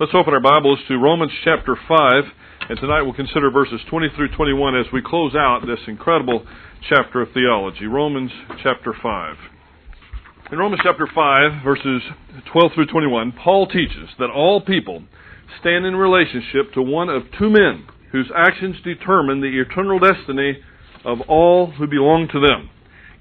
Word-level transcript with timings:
Let's 0.00 0.14
open 0.14 0.32
our 0.32 0.40
Bibles 0.40 0.78
to 0.88 0.96
Romans 0.96 1.30
chapter 1.44 1.76
5, 1.76 2.24
and 2.70 2.80
tonight 2.80 3.02
we'll 3.02 3.12
consider 3.12 3.50
verses 3.50 3.82
20 3.90 4.08
through 4.16 4.34
21 4.34 4.74
as 4.74 4.86
we 4.94 5.02
close 5.04 5.34
out 5.34 5.60
this 5.66 5.86
incredible 5.86 6.46
chapter 6.88 7.20
of 7.20 7.28
theology. 7.34 7.84
Romans 7.84 8.30
chapter 8.62 8.94
5. 8.94 9.36
In 10.52 10.58
Romans 10.58 10.80
chapter 10.82 11.06
5, 11.06 11.62
verses 11.62 12.00
12 12.50 12.72
through 12.74 12.86
21, 12.86 13.32
Paul 13.44 13.66
teaches 13.66 14.08
that 14.18 14.30
all 14.30 14.62
people 14.62 15.04
stand 15.60 15.84
in 15.84 15.94
relationship 15.94 16.72
to 16.72 16.80
one 16.80 17.10
of 17.10 17.24
two 17.38 17.50
men 17.50 17.84
whose 18.10 18.32
actions 18.34 18.76
determine 18.82 19.42
the 19.42 19.60
eternal 19.60 19.98
destiny 19.98 20.62
of 21.04 21.20
all 21.28 21.72
who 21.72 21.86
belong 21.86 22.26
to 22.32 22.40
them. 22.40 22.70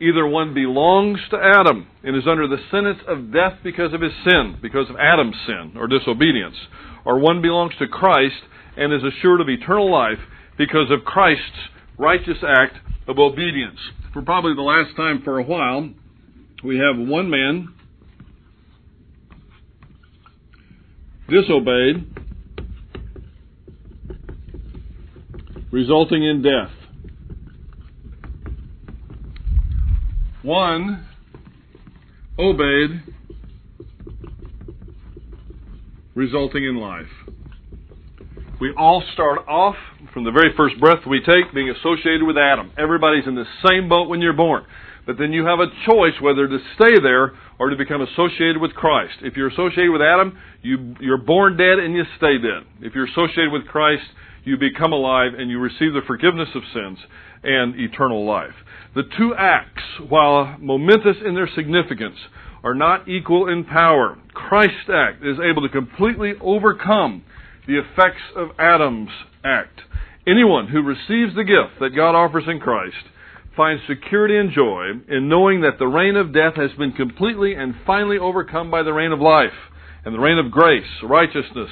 Either 0.02 0.26
one 0.26 0.54
belongs 0.54 1.20
to 1.30 1.38
Adam 1.38 1.88
and 2.04 2.16
is 2.16 2.24
under 2.26 2.48
the 2.48 2.58
sentence 2.72 3.00
of 3.08 3.34
death 3.34 3.60
because 3.64 3.94
of 3.94 4.02
his 4.02 4.14
sin, 4.24 4.58
because 4.62 4.90
of 4.90 4.96
Adam's 4.96 5.36
sin 5.46 5.74
or 5.76 5.88
disobedience, 5.88 6.56
or 7.04 7.20
one 7.20 7.42
belongs 7.42 7.74
to 7.80 7.88
Christ 7.88 8.42
and 8.78 8.94
is 8.94 9.02
assured 9.04 9.42
of 9.42 9.50
eternal 9.50 9.92
life 9.92 10.20
because 10.58 10.90
of 10.90 11.04
Christ's 11.04 11.70
righteous 11.98 12.38
act 12.48 12.78
of 13.08 13.20
obedience. 13.20 13.80
For 14.14 14.22
probably 14.22 14.56
the 14.56 14.62
last 14.62 14.96
time 14.96 15.22
for 15.24 15.38
a 15.38 15.44
while, 15.44 15.90
we 16.64 16.78
have 16.78 16.98
one 16.98 17.30
man 17.30 17.74
disobeyed, 21.30 22.06
resulting 25.72 26.24
in 26.24 26.42
death. 26.42 26.72
One 30.42 31.06
obeyed, 32.38 33.04
resulting 36.16 36.64
in 36.64 36.78
life. 36.78 37.12
We 38.62 38.74
all 38.78 39.04
start 39.14 39.40
off 39.50 39.76
from 40.14 40.24
the 40.24 40.32
very 40.32 40.54
first 40.56 40.80
breath 40.80 41.00
we 41.06 41.20
take 41.20 41.54
being 41.54 41.70
associated 41.70 42.24
with 42.24 42.38
Adam. 42.38 42.72
Everybody's 42.78 43.28
in 43.28 43.36
the 43.36 43.44
same 43.68 43.90
boat 43.90 44.08
when 44.08 44.22
you're 44.22 44.32
born. 44.32 44.64
But 45.06 45.18
then 45.18 45.34
you 45.34 45.46
have 45.46 45.60
a 45.60 45.68
choice 45.86 46.14
whether 46.22 46.48
to 46.48 46.60
stay 46.76 47.00
there 47.02 47.34
or 47.60 47.70
to 47.70 47.76
become 47.76 48.02
associated 48.02 48.62
with 48.62 48.74
Christ. 48.76 49.16
If 49.22 49.36
you're 49.36 49.50
associated 49.50 49.92
with 49.92 50.02
Adam, 50.02 50.38
you, 50.62 50.96
you're 51.02 51.18
born 51.18 51.58
dead 51.58 51.80
and 51.80 51.94
you 51.94 52.04
stay 52.16 52.38
dead. 52.38 52.64
If 52.80 52.96
you're 52.96 53.08
associated 53.08 53.52
with 53.52 53.68
Christ, 53.68 54.04
you 54.46 54.56
become 54.58 54.94
alive 54.94 55.34
and 55.38 55.50
you 55.50 55.60
receive 55.60 55.94
the 55.94 56.02
forgiveness 56.08 56.50
of 56.56 56.64
sins 56.74 56.98
and 57.44 57.76
eternal 57.78 58.26
life. 58.26 58.56
The 58.96 59.04
two 59.18 59.36
acts, 59.38 59.84
while 60.08 60.58
momentous 60.60 61.18
in 61.26 61.36
their 61.36 61.50
significance, 61.56 62.18
are 62.64 62.74
not 62.74 63.08
equal 63.08 63.48
in 63.48 63.64
power. 63.64 64.18
Christ's 64.34 64.90
act 64.92 65.24
is 65.24 65.38
able 65.40 65.62
to 65.62 65.70
completely 65.70 66.34
overcome 66.42 67.24
the 67.68 67.80
effects 67.80 68.24
of 68.36 68.50
Adam's 68.58 69.12
act. 69.44 69.82
Anyone 70.28 70.68
who 70.68 70.82
receives 70.82 71.36
the 71.36 71.44
gift 71.44 71.80
that 71.80 71.96
God 71.96 72.16
offers 72.16 72.46
in 72.48 72.60
Christ 72.60 73.06
finds 73.56 73.82
security 73.88 74.38
and 74.38 74.52
joy 74.52 74.92
in 75.08 75.30
knowing 75.30 75.62
that 75.62 75.78
the 75.80 75.88
reign 75.88 76.16
of 76.16 76.34
death 76.34 76.56
has 76.56 76.72
been 76.78 76.92
completely 76.92 77.54
and 77.54 77.76
finally 77.86 78.18
overcome 78.18 78.72
by 78.72 78.84
the 78.84 78.94
reign 78.94 79.12
of 79.12 79.20
life 79.20 79.56
and 80.06 80.16
the 80.16 80.20
reign 80.20 80.38
of 80.38 80.52
grace, 80.52 80.88
righteousness, 81.04 81.70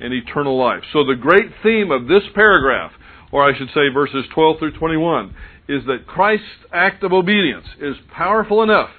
and 0.00 0.12
eternal 0.12 0.58
life. 0.58 0.82
So 0.92 1.04
the 1.04 1.14
great 1.14 1.50
theme 1.62 1.90
of 1.90 2.08
this 2.08 2.22
paragraph, 2.34 2.92
or 3.32 3.48
I 3.48 3.56
should 3.56 3.68
say 3.68 3.88
verses 3.92 4.24
12 4.34 4.58
through 4.58 4.78
21, 4.78 5.34
is 5.68 5.84
that 5.86 6.06
Christ's 6.06 6.46
act 6.72 7.02
of 7.04 7.12
obedience 7.12 7.66
is 7.80 7.94
powerful 8.12 8.62
enough 8.62 8.90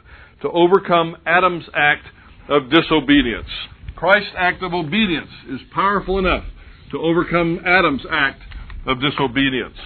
to 0.42 0.50
overcome 0.50 1.18
Adam's 1.26 1.66
act 1.73 2.06
of 2.50 2.70
disobedience. 2.70 3.50
Christ's 3.96 4.32
act 4.38 4.64
of 4.64 4.73
obedience 4.73 5.30
is 5.50 5.60
powerful 5.73 6.18
enough 6.18 6.46
to 6.92 7.00
overcome 7.00 7.60
Adam's 7.66 8.04
act 8.10 8.42
of 8.86 9.02
disobedience. 9.02 9.78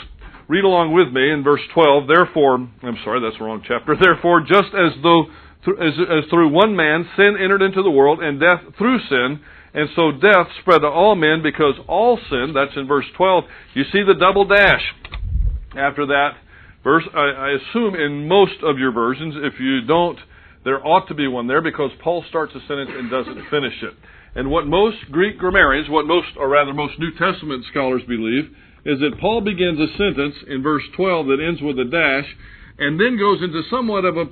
Read 0.47 0.63
along 0.63 0.93
with 0.93 1.11
me 1.11 1.31
in 1.31 1.43
verse 1.43 1.61
12. 1.73 2.07
Therefore, 2.07 2.55
I'm 2.55 2.97
sorry, 3.03 3.19
that's 3.19 3.37
the 3.37 3.45
wrong 3.45 3.63
chapter. 3.67 3.95
Therefore, 3.99 4.41
just 4.41 4.73
as 4.73 4.93
though 5.01 5.25
as, 5.67 5.93
as 5.97 6.29
through 6.29 6.49
one 6.49 6.75
man 6.75 7.09
sin 7.17 7.35
entered 7.41 7.61
into 7.61 7.81
the 7.81 7.89
world, 7.89 8.21
and 8.21 8.39
death 8.39 8.61
through 8.77 8.99
sin, 9.09 9.41
and 9.75 9.89
so 9.95 10.11
death 10.11 10.47
spread 10.61 10.79
to 10.79 10.87
all 10.87 11.15
men 11.15 11.43
because 11.43 11.75
all 11.87 12.17
sin. 12.29 12.53
That's 12.55 12.75
in 12.77 12.87
verse 12.87 13.05
12. 13.17 13.43
You 13.73 13.83
see 13.91 14.03
the 14.07 14.15
double 14.15 14.45
dash 14.45 14.81
after 15.77 16.07
that 16.07 16.31
verse. 16.81 17.03
I, 17.13 17.19
I 17.19 17.49
assume 17.59 17.93
in 17.95 18.27
most 18.27 18.63
of 18.63 18.79
your 18.79 18.93
versions, 18.93 19.35
if 19.37 19.59
you 19.59 19.81
don't, 19.81 20.17
there 20.63 20.79
ought 20.85 21.09
to 21.09 21.13
be 21.13 21.27
one 21.27 21.47
there 21.47 21.61
because 21.61 21.91
Paul 22.01 22.23
starts 22.29 22.55
a 22.55 22.59
sentence 22.61 22.91
and 22.93 23.11
doesn't 23.11 23.49
finish 23.49 23.83
it. 23.83 23.93
And 24.35 24.49
what 24.49 24.65
most 24.65 25.11
Greek 25.11 25.37
grammarians, 25.37 25.89
what 25.89 26.07
most, 26.07 26.29
or 26.37 26.47
rather 26.47 26.73
most 26.73 26.97
New 26.97 27.11
Testament 27.11 27.65
scholars 27.69 28.01
believe, 28.07 28.55
is 28.85 28.99
that 28.99 29.19
Paul 29.19 29.41
begins 29.41 29.79
a 29.79 29.91
sentence 29.97 30.35
in 30.47 30.63
verse 30.63 30.83
12 30.95 31.27
that 31.27 31.43
ends 31.45 31.61
with 31.61 31.79
a 31.79 31.85
dash 31.85 32.33
and 32.77 32.99
then 32.99 33.17
goes 33.17 33.41
into 33.41 33.61
somewhat 33.69 34.03
of 34.03 34.17
a, 34.17 34.25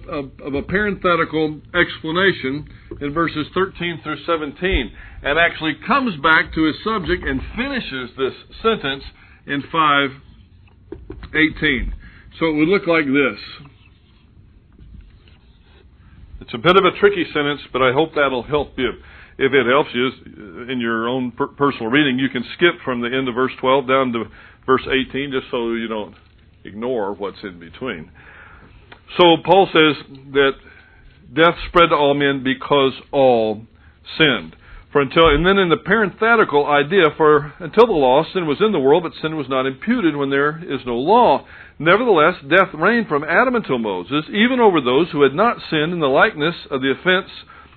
of 0.43 0.53
a 0.53 0.61
parenthetical 0.61 1.61
explanation 1.73 2.67
in 2.99 3.13
verses 3.13 3.47
13 3.53 4.01
through 4.03 4.21
17 4.25 4.91
and 5.23 5.39
actually 5.39 5.75
comes 5.87 6.19
back 6.21 6.53
to 6.53 6.65
his 6.65 6.75
subject 6.83 7.23
and 7.23 7.39
finishes 7.55 8.09
this 8.17 8.33
sentence 8.61 9.05
in 9.47 9.63
518. 9.71 11.93
So 12.39 12.47
it 12.47 12.55
would 12.55 12.67
look 12.67 12.85
like 12.85 13.05
this. 13.05 13.39
It's 16.41 16.53
a 16.53 16.57
bit 16.57 16.75
of 16.75 16.83
a 16.83 16.91
tricky 16.99 17.23
sentence, 17.33 17.61
but 17.71 17.81
I 17.81 17.93
hope 17.93 18.15
that'll 18.15 18.43
help 18.43 18.77
you. 18.77 18.91
If 19.37 19.53
it 19.53 19.65
helps 19.65 19.91
you 19.93 20.09
uh, 20.09 20.67
in 20.71 20.81
your 20.81 21.07
own 21.07 21.31
personal 21.31 21.87
reading, 21.87 22.19
you 22.19 22.27
can 22.29 22.43
skip 22.55 22.75
from 22.83 22.99
the 23.01 23.07
end 23.07 23.29
of 23.29 23.35
verse 23.35 23.53
12 23.61 23.87
down 23.87 24.11
to 24.11 24.25
verse 24.65 24.85
18 24.85 25.31
just 25.31 25.49
so 25.49 25.71
you 25.71 25.87
don't 25.87 26.13
ignore 26.65 27.13
what's 27.13 27.41
in 27.43 27.59
between. 27.59 28.11
So 29.17 29.37
Paul 29.45 29.67
says 29.67 30.03
that 30.33 30.51
death 31.33 31.55
spread 31.67 31.89
to 31.89 31.95
all 31.95 32.13
men 32.13 32.43
because 32.43 32.93
all 33.11 33.65
sinned. 34.17 34.55
For 34.91 35.01
until, 35.01 35.27
and 35.29 35.45
then 35.45 35.57
in 35.57 35.69
the 35.69 35.77
parenthetical 35.77 36.67
idea, 36.67 37.05
for 37.17 37.51
until 37.59 37.87
the 37.87 37.93
law, 37.93 38.23
sin 38.31 38.45
was 38.45 38.61
in 38.61 38.71
the 38.71 38.79
world, 38.79 39.01
but 39.01 39.13
sin 39.19 39.35
was 39.35 39.49
not 39.49 39.65
imputed 39.65 40.15
when 40.15 40.29
there 40.29 40.61
is 40.63 40.85
no 40.85 40.95
law. 40.95 41.47
Nevertheless, 41.79 42.35
death 42.47 42.69
reigned 42.75 43.07
from 43.07 43.23
Adam 43.23 43.55
until 43.55 43.79
Moses, 43.79 44.25
even 44.29 44.59
over 44.59 44.79
those 44.79 45.09
who 45.11 45.23
had 45.23 45.33
not 45.33 45.57
sinned 45.71 45.93
in 45.93 45.99
the 45.99 46.05
likeness 46.05 46.53
of 46.69 46.81
the 46.81 46.91
offense 46.91 47.31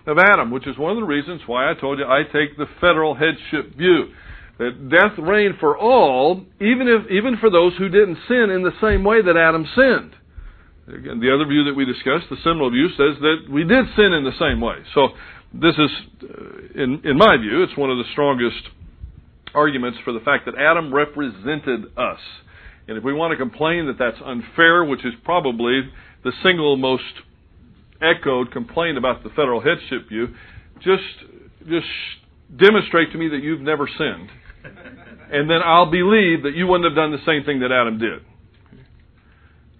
of 0.06 0.18
Adam, 0.18 0.50
which 0.50 0.66
is 0.66 0.76
one 0.76 0.92
of 0.92 0.98
the 0.98 1.08
reasons 1.08 1.40
why 1.46 1.70
I 1.70 1.74
told 1.74 1.98
you 1.98 2.04
I 2.04 2.22
take 2.22 2.58
the 2.58 2.68
federal 2.82 3.14
headship 3.14 3.74
view. 3.74 4.12
That 4.58 4.90
death 4.90 5.18
reigned 5.18 5.56
for 5.58 5.76
all, 5.76 6.44
even 6.60 6.86
if, 6.86 7.10
even 7.10 7.38
for 7.38 7.48
those 7.48 7.72
who 7.78 7.88
didn't 7.88 8.18
sin 8.28 8.50
in 8.50 8.62
the 8.62 8.76
same 8.80 9.04
way 9.04 9.22
that 9.22 9.36
Adam 9.36 9.66
sinned. 9.74 10.12
Again, 10.88 11.18
the 11.18 11.34
other 11.34 11.46
view 11.46 11.64
that 11.64 11.74
we 11.74 11.84
discussed, 11.84 12.30
the 12.30 12.36
seminal 12.44 12.70
view, 12.70 12.88
says 12.90 13.18
that 13.20 13.50
we 13.50 13.64
did 13.64 13.86
sin 13.96 14.12
in 14.12 14.22
the 14.22 14.36
same 14.38 14.60
way. 14.60 14.76
So 14.94 15.08
this 15.52 15.74
is, 15.74 15.90
uh, 16.22 16.82
in, 16.82 17.02
in 17.04 17.18
my 17.18 17.36
view, 17.36 17.64
it's 17.64 17.76
one 17.76 17.90
of 17.90 17.98
the 17.98 18.04
strongest 18.12 18.70
arguments 19.54 19.98
for 20.04 20.12
the 20.12 20.20
fact 20.20 20.44
that 20.46 20.54
Adam 20.54 20.94
represented 20.94 21.86
us. 21.96 22.20
And 22.86 22.96
if 22.96 23.02
we 23.02 23.12
want 23.12 23.32
to 23.32 23.36
complain 23.36 23.86
that 23.86 23.98
that's 23.98 24.22
unfair, 24.24 24.84
which 24.84 25.04
is 25.04 25.12
probably 25.24 25.90
the 26.22 26.32
single 26.42 26.76
most 26.76 27.02
echoed 28.00 28.52
complaint 28.52 28.96
about 28.96 29.24
the 29.24 29.30
federal 29.30 29.60
headship 29.60 30.08
view, 30.08 30.28
just 30.80 31.02
just 31.68 31.86
demonstrate 32.56 33.10
to 33.10 33.18
me 33.18 33.28
that 33.28 33.42
you've 33.42 33.60
never 33.60 33.88
sinned, 33.88 34.30
and 35.32 35.50
then 35.50 35.58
I'll 35.64 35.90
believe 35.90 36.44
that 36.44 36.52
you 36.54 36.68
wouldn't 36.68 36.84
have 36.84 36.94
done 36.94 37.10
the 37.10 37.24
same 37.26 37.42
thing 37.44 37.60
that 37.60 37.72
Adam 37.72 37.98
did. 37.98 38.22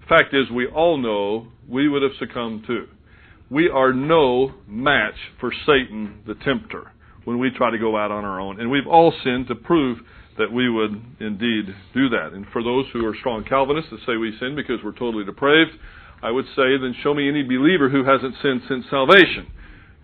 Fact 0.09 0.35
is, 0.35 0.51
we 0.51 0.67
all 0.67 0.99
know 0.99 1.49
we 1.69 1.89
would 1.89 2.03
have 2.03 2.13
succumbed 2.19 2.65
too 2.67 2.87
we 3.51 3.69
are 3.69 3.93
no 3.93 4.53
match 4.67 5.15
for 5.41 5.53
Satan 5.67 6.23
the 6.27 6.35
tempter 6.35 6.93
when 7.25 7.39
we 7.39 7.51
try 7.51 7.71
to 7.71 7.79
go 7.79 7.97
out 7.97 8.11
on 8.11 8.25
our 8.25 8.41
own. 8.41 8.61
And 8.61 8.71
we've 8.71 8.87
all 8.87 9.13
sinned 9.25 9.49
to 9.49 9.55
prove 9.55 9.99
that 10.39 10.53
we 10.53 10.69
would 10.69 10.93
indeed 11.21 11.67
do 11.95 12.09
that. 12.11 12.31
And 12.33 12.47
for 12.53 12.63
those 12.63 12.87
who 12.93 13.05
are 13.07 13.15
strong 13.19 13.45
Calvinists 13.45 13.91
that 13.91 14.01
say 14.07 14.17
we 14.17 14.37
sin 14.39 14.55
because 14.55 14.79
we're 14.85 14.93
totally 14.93 15.25
depraved, 15.25 15.73
I 16.23 16.31
would 16.31 16.45
say 16.57 16.77
then 16.81 16.95
show 17.03 17.15
me 17.15 17.29
any 17.29 17.43
believer 17.43 17.89
who 17.89 18.05
hasn't 18.05 18.35
sinned 18.43 18.63
since 18.69 18.85
salvation. 18.91 19.47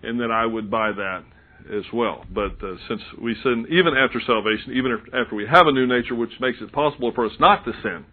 And 0.03 0.19
then 0.19 0.31
I 0.31 0.45
would 0.45 0.71
buy 0.71 0.91
that 0.91 1.23
as 1.71 1.83
well. 1.93 2.25
But 2.33 2.63
uh, 2.63 2.75
since 2.87 3.01
we 3.21 3.35
sin 3.43 3.67
even 3.69 3.93
after 3.95 4.19
salvation, 4.25 4.73
even 4.73 4.99
after 5.13 5.35
we 5.35 5.45
have 5.45 5.67
a 5.67 5.71
new 5.71 5.87
nature, 5.87 6.15
which 6.15 6.31
makes 6.39 6.57
it 6.61 6.71
possible 6.71 7.11
for 7.13 7.25
us 7.25 7.31
not 7.39 7.63
to 7.65 7.71
sin, 7.83 8.05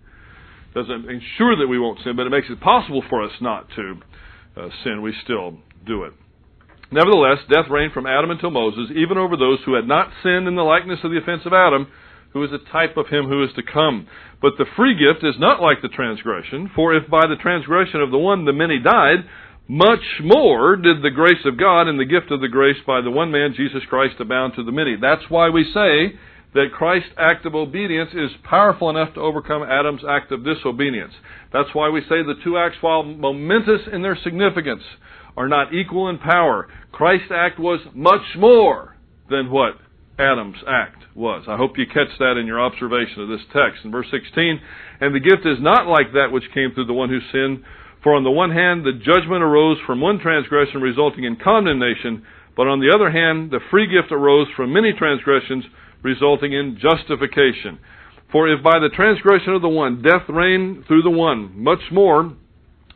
doesn't 0.75 1.11
ensure 1.11 1.57
that 1.57 1.67
we 1.69 1.79
won't 1.79 1.99
sin, 2.05 2.17
but 2.17 2.27
it 2.27 2.31
makes 2.31 2.49
it 2.49 2.61
possible 2.61 3.03
for 3.09 3.23
us 3.23 3.33
not 3.41 3.69
to 3.77 3.95
uh, 4.57 4.69
sin, 4.85 5.03
we 5.03 5.15
still 5.25 5.59
do 5.87 6.05
it. 6.05 6.13
Nevertheless, 6.93 7.39
death 7.49 7.71
reigned 7.71 7.93
from 7.93 8.07
Adam 8.07 8.31
until 8.31 8.51
Moses, 8.51 8.91
even 8.97 9.17
over 9.17 9.37
those 9.37 9.61
who 9.65 9.75
had 9.75 9.87
not 9.87 10.11
sinned 10.23 10.49
in 10.49 10.57
the 10.57 10.63
likeness 10.63 10.99
of 11.05 11.11
the 11.11 11.19
offense 11.19 11.43
of 11.47 11.53
Adam, 11.53 11.87
who 12.33 12.43
is 12.45 12.51
a 12.53 12.71
type 12.71 12.97
of 12.97 13.09
him 13.09 13.27
who 13.27 13.43
is 13.45 13.51
to 13.55 13.63
come. 13.63 14.09
But 14.43 14.55
the 14.59 14.67
free 14.77 14.95
gift 14.95 15.25
is 15.25 15.39
not 15.39 15.61
like 15.61 15.83
the 15.83 15.89
transgression, 15.89 16.71
for 16.75 16.95
if 16.95 17.09
by 17.09 17.27
the 17.27 17.37
transgression 17.37 18.01
of 18.01 18.11
the 18.11 18.19
one 18.19 18.45
the 18.45 18.53
many 18.53 18.79
died, 18.79 19.25
much 19.69 20.03
more 20.23 20.75
did 20.75 21.03
the 21.03 21.11
grace 21.11 21.45
of 21.45 21.59
God 21.59 21.87
and 21.87 21.99
the 21.99 22.05
gift 22.05 22.33
of 22.33 22.41
the 22.41 22.49
grace 22.49 22.79
by 22.85 23.01
the 23.01 23.11
one 23.11 23.31
man, 23.31 23.55
Jesus 23.57 23.83
Christ, 23.89 24.17
abound 24.19 24.55
to 24.57 24.65
the 24.65 24.73
many. 24.73 24.97
That's 25.01 25.23
why 25.29 25.49
we 25.49 25.65
say 25.73 26.19
that 26.55 26.73
Christ's 26.73 27.11
act 27.17 27.47
of 27.47 27.55
obedience 27.55 28.11
is 28.13 28.31
powerful 28.43 28.91
enough 28.91 29.15
to 29.15 29.21
overcome 29.21 29.63
Adam's 29.63 30.03
act 30.09 30.33
of 30.33 30.45
disobedience. 30.45 31.13
That's 31.53 31.75
why 31.75 31.89
we 31.91 32.01
say 32.03 32.23
the 32.23 32.41
two 32.43 32.59
acts, 32.59 32.77
while 32.81 33.03
momentous 33.03 33.83
in 33.93 34.03
their 34.03 34.19
significance, 34.23 34.83
are 35.37 35.49
not 35.49 35.73
equal 35.73 36.09
in 36.09 36.19
power. 36.19 36.69
Christ's 36.91 37.31
act 37.33 37.59
was 37.59 37.81
much 37.95 38.37
more 38.37 38.97
than 39.29 39.51
what 39.51 39.75
Adam's 40.19 40.59
act 40.69 41.05
was. 41.15 41.45
I 41.49 41.57
hope 41.57 41.79
you 41.79 41.87
catch 41.87 42.19
that 42.19 42.37
in 42.37 42.47
your 42.47 42.61
observation 42.61 43.23
of 43.23 43.29
this 43.29 43.47
text. 43.53 43.85
In 43.85 43.91
verse 43.91 44.07
16, 44.11 44.61
and 45.01 45.15
the 45.15 45.21
gift 45.21 45.47
is 45.47 45.59
not 45.61 45.87
like 45.87 46.13
that 46.13 46.33
which 46.33 46.53
came 46.53 46.73
through 46.75 46.87
the 46.87 46.93
one 46.93 47.09
who 47.09 47.21
sinned. 47.33 47.65
For 48.03 48.15
on 48.15 48.25
the 48.25 48.31
one 48.31 48.51
hand, 48.51 48.85
the 48.85 48.93
judgment 48.93 49.43
arose 49.43 49.79
from 49.87 50.01
one 50.01 50.19
transgression 50.19 50.81
resulting 50.81 51.25
in 51.25 51.37
condemnation, 51.37 52.25
but 52.57 52.67
on 52.67 52.81
the 52.81 52.93
other 52.93 53.11
hand, 53.11 53.51
the 53.51 53.61
free 53.71 53.87
gift 53.87 54.11
arose 54.11 54.49
from 54.57 54.73
many 54.73 54.93
transgressions 54.93 55.65
resulting 56.03 56.53
in 56.53 56.79
justification. 56.81 57.79
For 58.33 58.49
if 58.49 58.63
by 58.63 58.79
the 58.79 58.95
transgression 58.95 59.55
of 59.55 59.63
the 59.63 59.69
one 59.69 60.03
death 60.03 60.29
reigned 60.29 60.87
through 60.87 61.03
the 61.03 61.11
one, 61.11 61.53
much 61.61 61.91
more 61.91 62.33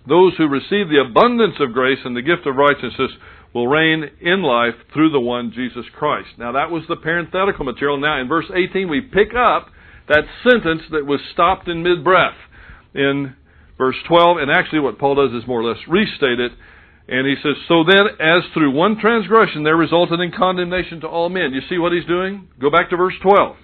those 0.07 0.35
who 0.37 0.49
receive 0.49 0.89
the 0.89 1.03
abundance 1.05 1.57
of 1.61 1.73
grace 1.73 1.99
and 2.05 2.15
the 2.15 2.23
gift 2.23 2.47
of 2.47 2.57
righteousness 2.57 3.11
will 3.55 3.67
reign 3.69 4.05
in 4.21 4.43
life 4.43 4.75
through 4.93 5.11
the 5.11 5.21
one 5.21 5.53
Jesus 5.55 5.87
Christ. 5.97 6.29
Now 6.39 6.53
that 6.53 6.71
was 6.71 6.83
the 6.89 6.97
parenthetical 6.97 7.65
material. 7.65 7.99
Now 7.99 8.21
in 8.21 8.29
verse 8.29 8.47
18 8.55 8.89
we 8.89 9.01
pick 9.01 9.35
up 9.35 9.69
that 10.09 10.25
sentence 10.43 10.83
that 10.91 11.07
was 11.07 11.21
stopped 11.33 11.69
in 11.69 11.83
mid-breath 11.83 12.37
in 12.95 13.35
verse 13.79 13.97
12, 14.07 14.37
and 14.39 14.51
actually 14.51 14.81
what 14.81 14.99
Paul 14.99 15.15
does 15.15 15.33
is 15.35 15.49
more 15.49 15.61
or 15.63 15.65
less 15.65 15.81
restate 15.89 16.39
it. 16.39 16.53
And 17.07 17.27
he 17.27 17.35
says, 17.43 17.57
So 17.69 17.85
then, 17.85 18.17
as 18.19 18.43
through 18.55 18.71
one 18.71 18.99
transgression 18.99 19.63
there 19.63 19.77
resulted 19.77 20.21
in 20.21 20.33
condemnation 20.33 21.01
to 21.01 21.07
all 21.09 21.29
men. 21.29 21.53
You 21.53 21.61
see 21.69 21.79
what 21.79 21.93
he's 21.93 22.07
doing? 22.07 22.49
Go 22.61 22.71
back 22.71 22.91
to 22.91 22.97
verse 22.97 23.15
12. 23.23 23.57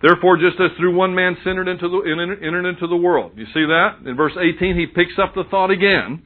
Therefore, 0.00 0.36
just 0.36 0.60
as 0.60 0.70
through 0.78 0.94
one 0.94 1.14
man 1.14 1.36
entered 1.44 1.68
into 1.68 1.88
the, 1.88 1.98
entered 2.08 2.68
into 2.68 2.86
the 2.86 2.96
world. 2.96 3.32
You 3.36 3.46
see 3.46 3.66
that? 3.66 3.98
In 4.06 4.16
verse 4.16 4.32
18, 4.38 4.76
he 4.76 4.86
picks 4.86 5.18
up 5.18 5.34
the 5.34 5.44
thought 5.50 5.70
again. 5.70 6.22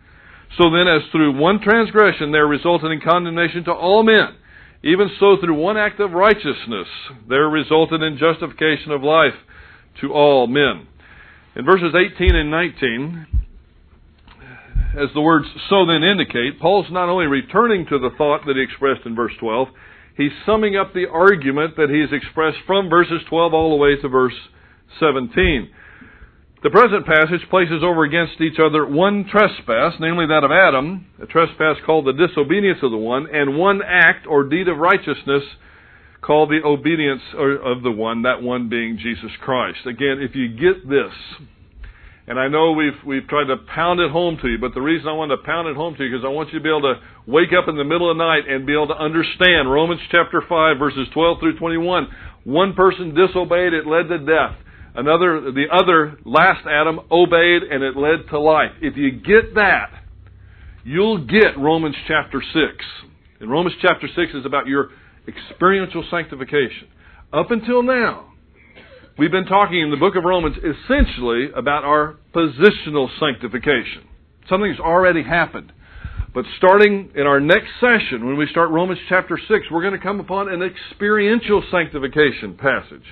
So 0.58 0.70
then, 0.70 0.86
as 0.86 1.02
through 1.10 1.38
one 1.38 1.60
transgression 1.60 2.32
there 2.32 2.46
resulted 2.46 2.92
in 2.92 3.00
condemnation 3.00 3.64
to 3.64 3.72
all 3.72 4.02
men, 4.02 4.36
even 4.84 5.10
so 5.18 5.36
through 5.40 5.54
one 5.54 5.78
act 5.78 6.00
of 6.00 6.12
righteousness 6.12 6.86
there 7.28 7.48
resulted 7.48 8.02
in 8.02 8.18
justification 8.18 8.92
of 8.92 9.02
life 9.02 9.34
to 10.02 10.12
all 10.12 10.46
men. 10.46 10.86
In 11.56 11.64
verses 11.64 11.94
18 11.94 12.34
and 12.34 12.50
19, 12.50 13.26
as 14.98 15.08
the 15.14 15.20
words 15.20 15.46
so 15.68 15.86
then 15.86 16.02
indicate, 16.02 16.60
Paul's 16.60 16.90
not 16.90 17.08
only 17.08 17.26
returning 17.26 17.86
to 17.86 17.98
the 17.98 18.10
thought 18.16 18.46
that 18.46 18.56
he 18.56 18.62
expressed 18.62 19.06
in 19.06 19.14
verse 19.14 19.32
12, 19.40 19.68
he's 20.16 20.32
summing 20.44 20.76
up 20.76 20.92
the 20.92 21.08
argument 21.08 21.76
that 21.76 21.90
he's 21.90 22.12
expressed 22.12 22.58
from 22.66 22.90
verses 22.90 23.20
12 23.28 23.54
all 23.54 23.70
the 23.70 23.76
way 23.76 23.96
to 23.96 24.08
verse 24.08 24.34
17. 25.00 25.70
The 26.62 26.70
present 26.70 27.06
passage 27.06 27.48
places 27.50 27.82
over 27.82 28.04
against 28.04 28.40
each 28.40 28.60
other 28.60 28.86
one 28.86 29.24
trespass, 29.28 29.94
namely 29.98 30.26
that 30.26 30.44
of 30.44 30.52
Adam, 30.52 31.06
a 31.20 31.26
trespass 31.26 31.76
called 31.84 32.06
the 32.06 32.12
disobedience 32.12 32.78
of 32.82 32.92
the 32.92 32.98
one, 32.98 33.26
and 33.32 33.58
one 33.58 33.80
act 33.84 34.26
or 34.28 34.44
deed 34.44 34.68
of 34.68 34.78
righteousness 34.78 35.42
called 36.20 36.50
the 36.50 36.62
obedience 36.64 37.22
of 37.34 37.82
the 37.82 37.90
one, 37.90 38.22
that 38.22 38.42
one 38.42 38.68
being 38.68 38.96
Jesus 38.96 39.32
Christ. 39.40 39.80
Again, 39.86 40.18
if 40.20 40.36
you 40.36 40.48
get 40.48 40.88
this, 40.88 41.10
and 42.26 42.38
I 42.38 42.48
know 42.48 42.72
we've 42.72 42.98
we've 43.04 43.26
tried 43.26 43.46
to 43.46 43.56
pound 43.74 44.00
it 44.00 44.10
home 44.10 44.38
to 44.42 44.48
you, 44.48 44.58
but 44.58 44.74
the 44.74 44.80
reason 44.80 45.08
I 45.08 45.12
want 45.12 45.30
to 45.32 45.38
pound 45.44 45.68
it 45.68 45.76
home 45.76 45.96
to 45.96 46.04
you 46.04 46.16
is 46.16 46.22
I 46.24 46.28
want 46.28 46.52
you 46.52 46.58
to 46.58 46.62
be 46.62 46.68
able 46.68 46.94
to 46.94 47.00
wake 47.26 47.50
up 47.50 47.68
in 47.68 47.76
the 47.76 47.84
middle 47.84 48.10
of 48.10 48.16
the 48.16 48.22
night 48.22 48.48
and 48.48 48.66
be 48.66 48.72
able 48.72 48.88
to 48.88 48.98
understand 48.98 49.70
Romans 49.70 50.00
chapter 50.10 50.40
5 50.40 50.78
verses 50.78 51.08
12 51.12 51.40
through 51.40 51.58
21. 51.58 52.06
One 52.44 52.74
person 52.74 53.14
disobeyed, 53.14 53.72
it 53.72 53.86
led 53.86 54.08
to 54.08 54.18
death. 54.18 54.54
Another 54.94 55.50
the 55.50 55.66
other 55.72 56.18
last 56.24 56.66
Adam 56.66 57.00
obeyed 57.10 57.62
and 57.62 57.82
it 57.82 57.96
led 57.96 58.28
to 58.30 58.38
life. 58.38 58.70
If 58.80 58.96
you 58.96 59.10
get 59.10 59.54
that, 59.54 59.90
you'll 60.84 61.26
get 61.26 61.58
Romans 61.58 61.96
chapter 62.06 62.40
6. 62.40 62.62
And 63.40 63.50
Romans 63.50 63.74
chapter 63.82 64.06
6 64.06 64.34
is 64.34 64.46
about 64.46 64.68
your 64.68 64.90
experiential 65.26 66.04
sanctification. 66.10 66.86
Up 67.32 67.50
until 67.50 67.82
now, 67.82 68.31
we've 69.18 69.30
been 69.30 69.46
talking 69.46 69.80
in 69.80 69.90
the 69.90 69.96
book 69.96 70.16
of 70.16 70.24
Romans 70.24 70.56
essentially 70.56 71.50
about 71.54 71.84
our 71.84 72.16
positional 72.34 73.08
sanctification. 73.20 74.08
Something's 74.48 74.80
already 74.80 75.22
happened. 75.22 75.72
But 76.34 76.46
starting 76.56 77.10
in 77.14 77.26
our 77.26 77.40
next 77.40 77.68
session, 77.78 78.26
when 78.26 78.38
we 78.38 78.46
start 78.50 78.70
Romans 78.70 78.98
chapter 79.08 79.38
6, 79.38 79.66
we're 79.70 79.82
going 79.82 79.98
to 79.98 80.02
come 80.02 80.18
upon 80.18 80.48
an 80.48 80.62
experiential 80.62 81.62
sanctification 81.70 82.56
passage 82.56 83.04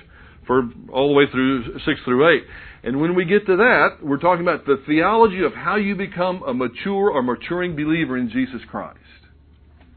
for 0.47 0.63
all 0.91 1.09
the 1.09 1.13
way 1.13 1.25
through 1.31 1.77
6 1.77 1.85
through 2.03 2.37
8. 2.37 2.43
And 2.83 2.99
when 2.99 3.13
we 3.13 3.25
get 3.25 3.45
to 3.45 3.57
that, 3.57 3.97
we're 4.01 4.17
talking 4.17 4.41
about 4.41 4.65
the 4.65 4.81
theology 4.87 5.43
of 5.43 5.53
how 5.53 5.75
you 5.75 5.95
become 5.95 6.41
a 6.43 6.53
mature 6.53 7.11
or 7.11 7.21
maturing 7.21 7.75
believer 7.75 8.17
in 8.17 8.31
Jesus 8.31 8.61
Christ. 8.69 8.97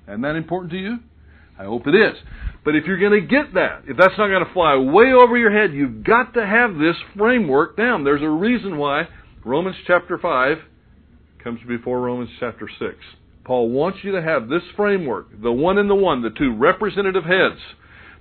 Isn't 0.07 0.21
that 0.21 0.37
important 0.37 0.73
to 0.73 0.79
you? 0.79 0.99
I 1.59 1.65
hope 1.65 1.87
it 1.87 1.95
is. 1.95 2.17
But 2.65 2.75
if 2.75 2.85
you're 2.87 2.99
going 2.99 3.21
to 3.21 3.27
get 3.27 3.55
that, 3.55 3.83
if 3.87 3.97
that's 3.97 4.17
not 4.19 4.29
going 4.29 4.45
to 4.45 4.53
fly 4.53 4.77
way 4.77 5.13
over 5.13 5.37
your 5.37 5.53
head, 5.53 5.73
you've 5.75 6.03
got 6.03 6.35
to 6.35 6.47
have 6.47 6.77
this 6.79 6.97
framework 7.17 7.77
down. 7.77 8.05
There's 8.05 8.23
a 8.23 8.29
reason 8.29 8.79
why 8.79 9.09
Romans 9.45 9.77
chapter 9.87 10.19
5 10.19 10.59
comes 11.43 11.61
before 11.69 12.01
Romans 12.01 12.31
chapter 12.41 12.69
6. 12.79 12.95
Paul 13.45 13.69
wants 13.69 13.99
you 14.03 14.13
to 14.13 14.23
have 14.23 14.49
this 14.49 14.63
framework, 14.75 15.27
the 15.43 15.53
one 15.53 15.77
and 15.77 15.91
the 15.91 15.95
one, 15.95 16.23
the 16.23 16.31
two 16.31 16.55
representative 16.57 17.25
heads. 17.25 17.61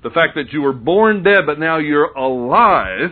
The 0.04 0.10
fact 0.10 0.36
that 0.36 0.52
you 0.52 0.62
were 0.62 0.74
born 0.74 1.24
dead, 1.24 1.46
but 1.46 1.58
now 1.58 1.78
you're 1.78 2.12
alive. 2.12 3.12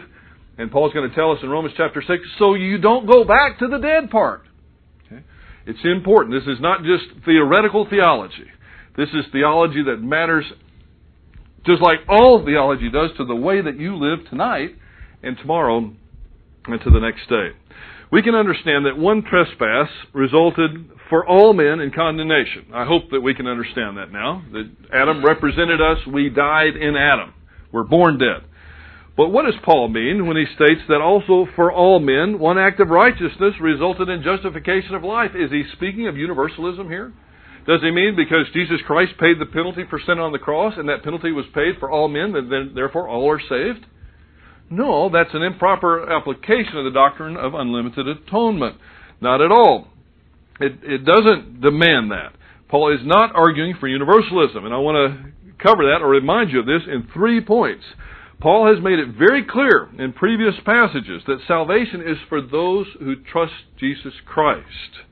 And 0.58 0.70
Paul's 0.70 0.94
going 0.94 1.10
to 1.10 1.16
tell 1.16 1.32
us 1.32 1.40
in 1.42 1.50
Romans 1.50 1.74
chapter 1.78 2.04
6, 2.06 2.24
so 2.38 2.54
you 2.54 2.78
don't 2.78 3.08
go 3.08 3.24
back 3.24 3.60
to 3.60 3.68
the 3.70 3.78
dead 3.78 4.12
part. 4.12 4.44
Okay? 5.06 5.24
It's 5.66 5.80
important. 5.86 6.36
This 6.36 6.54
is 6.54 6.62
not 6.62 6.84
just 6.84 7.06
theoretical 7.24 7.88
theology. 7.90 8.52
This 8.98 9.10
is 9.10 9.26
theology 9.32 9.84
that 9.84 10.02
matters 10.02 10.46
just 11.66 11.82
like 11.82 12.00
all 12.10 12.44
theology 12.44 12.90
does 12.90 13.12
to 13.18 13.26
the 13.26 13.36
way 13.36 13.62
that 13.62 13.80
you 13.80 13.96
live 13.96 14.28
tonight 14.30 14.76
and 15.24 15.38
tomorrow 15.38 15.94
and 16.66 16.82
to 16.82 16.90
the 16.90 17.00
next 17.00 17.30
day. 17.30 17.50
We 18.12 18.22
can 18.22 18.36
understand 18.36 18.86
that 18.86 18.98
one 18.98 19.24
trespass 19.24 19.88
resulted 20.14 20.90
for 21.10 21.26
all 21.26 21.54
men 21.54 21.80
in 21.80 21.92
condemnation. 21.92 22.66
I 22.74 22.86
hope 22.86 23.12
that 23.12 23.22
we 23.22 23.34
can 23.34 23.48
understand 23.48 23.98
that 23.98 24.12
now. 24.12 24.44
That 24.52 24.70
Adam 24.94 25.24
represented 25.24 25.80
us, 25.80 25.98
we 26.08 26.30
died 26.30 26.76
in 26.76 26.96
Adam. 26.96 27.34
We're 27.72 27.84
born 27.84 28.18
dead. 28.18 28.44
But 29.16 29.30
what 29.30 29.46
does 29.46 29.60
Paul 29.64 29.90
mean 29.90 30.26
when 30.26 30.38
he 30.38 30.46
states 30.56 30.82
that 30.88 31.02
also 31.02 31.48
for 31.56 31.72
all 31.72 32.00
men 32.00 32.40
one 32.40 32.58
act 32.58 32.80
of 32.80 32.90
righteousness 32.90 33.54
resulted 33.62 34.10
in 34.10 34.24
justification 34.24 34.96
of 34.96 35.04
life? 35.04 35.32
Is 35.36 35.52
he 35.52 35.64
speaking 35.74 36.08
of 36.08 36.18
universalism 36.18 36.88
here? 36.88 37.14
Does 37.68 37.82
he 37.82 37.92
mean 37.92 38.16
because 38.16 38.48
Jesus 38.54 38.80
Christ 38.88 39.14
paid 39.20 39.40
the 39.40 39.46
penalty 39.46 39.84
for 39.90 40.00
sin 40.00 40.20
on 40.20 40.32
the 40.32 40.40
cross 40.40 40.74
and 40.78 40.90
that 40.90 41.04
penalty 41.04 41.32
was 41.32 41.46
paid 41.54 41.76
for 41.80 41.92
all 41.92 42.08
men, 42.08 42.34
that 42.34 42.50
then 42.50 42.72
therefore 42.74 43.08
all 43.08 43.30
are 43.30 43.40
saved? 43.40 43.86
No, 44.70 45.10
that's 45.10 45.34
an 45.34 45.44
improper 45.44 46.10
application 46.12 46.78
of 46.78 46.86
the 46.86 46.92
doctrine 46.92 47.38
of 47.38 47.54
unlimited 47.54 48.08
atonement. 48.08 48.78
Not 49.20 49.42
at 49.42 49.52
all. 49.52 49.90
It, 50.60 50.80
it 50.84 51.06
doesn't 51.06 51.62
demand 51.62 52.12
that. 52.12 52.34
Paul 52.70 52.94
is 52.94 53.06
not 53.06 53.36
arguing 53.36 53.76
for 53.80 53.88
universalism, 53.88 54.66
and 54.66 54.74
I 54.74 54.78
want 54.78 54.96
to 54.96 55.54
cover 55.62 55.84
that 55.84 56.02
or 56.02 56.10
remind 56.10 56.52
you 56.52 56.62
of 56.62 56.66
this 56.66 56.84
in 56.88 57.08
three 57.14 57.42
points. 57.42 57.84
Paul 58.40 58.74
has 58.74 58.84
made 58.84 58.98
it 58.98 59.10
very 59.20 59.46
clear 59.46 59.90
in 60.00 60.14
previous 60.14 60.56
passages 60.66 61.22
that 61.28 61.46
salvation 61.48 62.02
is 62.02 62.18
for 62.28 62.42
those 62.42 62.88
who 63.00 63.16
trust 63.18 63.54
Jesus 63.78 64.14
Christ 64.26 65.06